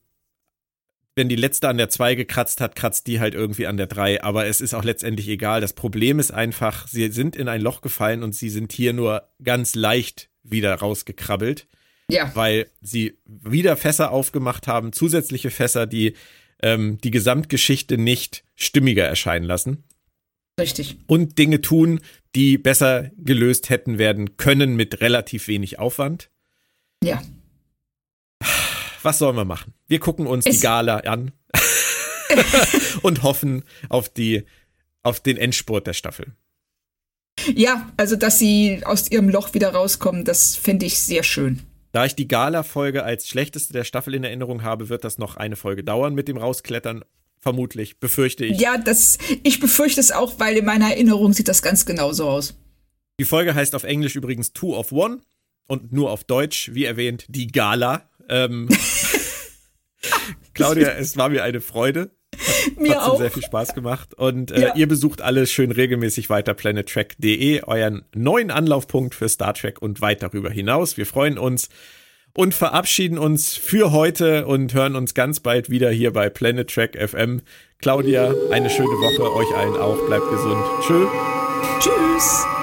[1.15, 4.23] wenn die letzte an der 2 gekratzt hat, kratzt die halt irgendwie an der 3.
[4.23, 5.61] Aber es ist auch letztendlich egal.
[5.61, 9.29] Das Problem ist einfach, sie sind in ein Loch gefallen und sie sind hier nur
[9.43, 11.67] ganz leicht wieder rausgekrabbelt.
[12.09, 12.31] Ja.
[12.35, 16.15] Weil sie wieder Fässer aufgemacht haben, zusätzliche Fässer, die
[16.61, 19.83] ähm, die Gesamtgeschichte nicht stimmiger erscheinen lassen.
[20.59, 20.97] Richtig.
[21.07, 21.99] Und Dinge tun,
[22.35, 26.29] die besser gelöst hätten werden können mit relativ wenig Aufwand.
[27.03, 27.21] Ja
[29.03, 29.73] was sollen wir machen?
[29.87, 31.31] Wir gucken uns es die Gala an
[33.01, 34.45] und hoffen auf die,
[35.01, 36.33] auf den Endspurt der Staffel.
[37.55, 41.61] Ja, also dass sie aus ihrem Loch wieder rauskommen, das finde ich sehr schön.
[41.91, 45.55] Da ich die Gala-Folge als schlechteste der Staffel in Erinnerung habe, wird das noch eine
[45.55, 47.03] Folge dauern mit dem Rausklettern.
[47.39, 48.59] Vermutlich, befürchte ich.
[48.59, 52.55] Ja, das, ich befürchte es auch, weil in meiner Erinnerung sieht das ganz genauso aus.
[53.19, 55.19] Die Folge heißt auf Englisch übrigens Two of One
[55.67, 58.09] und nur auf Deutsch, wie erwähnt, die Gala.
[58.29, 58.69] Ähm,
[60.53, 62.11] Claudia, es war mir eine Freude.
[62.33, 63.17] Hat, mir hat auch.
[63.17, 64.13] sehr viel Spaß gemacht.
[64.13, 64.75] Und äh, ja.
[64.75, 70.23] ihr besucht alle schön regelmäßig weiter planettrack.de, euren neuen Anlaufpunkt für Star Trek und weit
[70.23, 70.97] darüber hinaus.
[70.97, 71.69] Wir freuen uns.
[72.35, 76.97] und verabschieden uns für heute und hören uns ganz bald wieder hier bei Planet Track
[76.97, 77.41] FM.
[77.77, 80.07] Claudia, eine schöne Woche, euch allen auch.
[80.07, 80.63] Bleibt gesund.
[80.81, 81.07] Tschö.
[81.79, 82.62] Tschüss.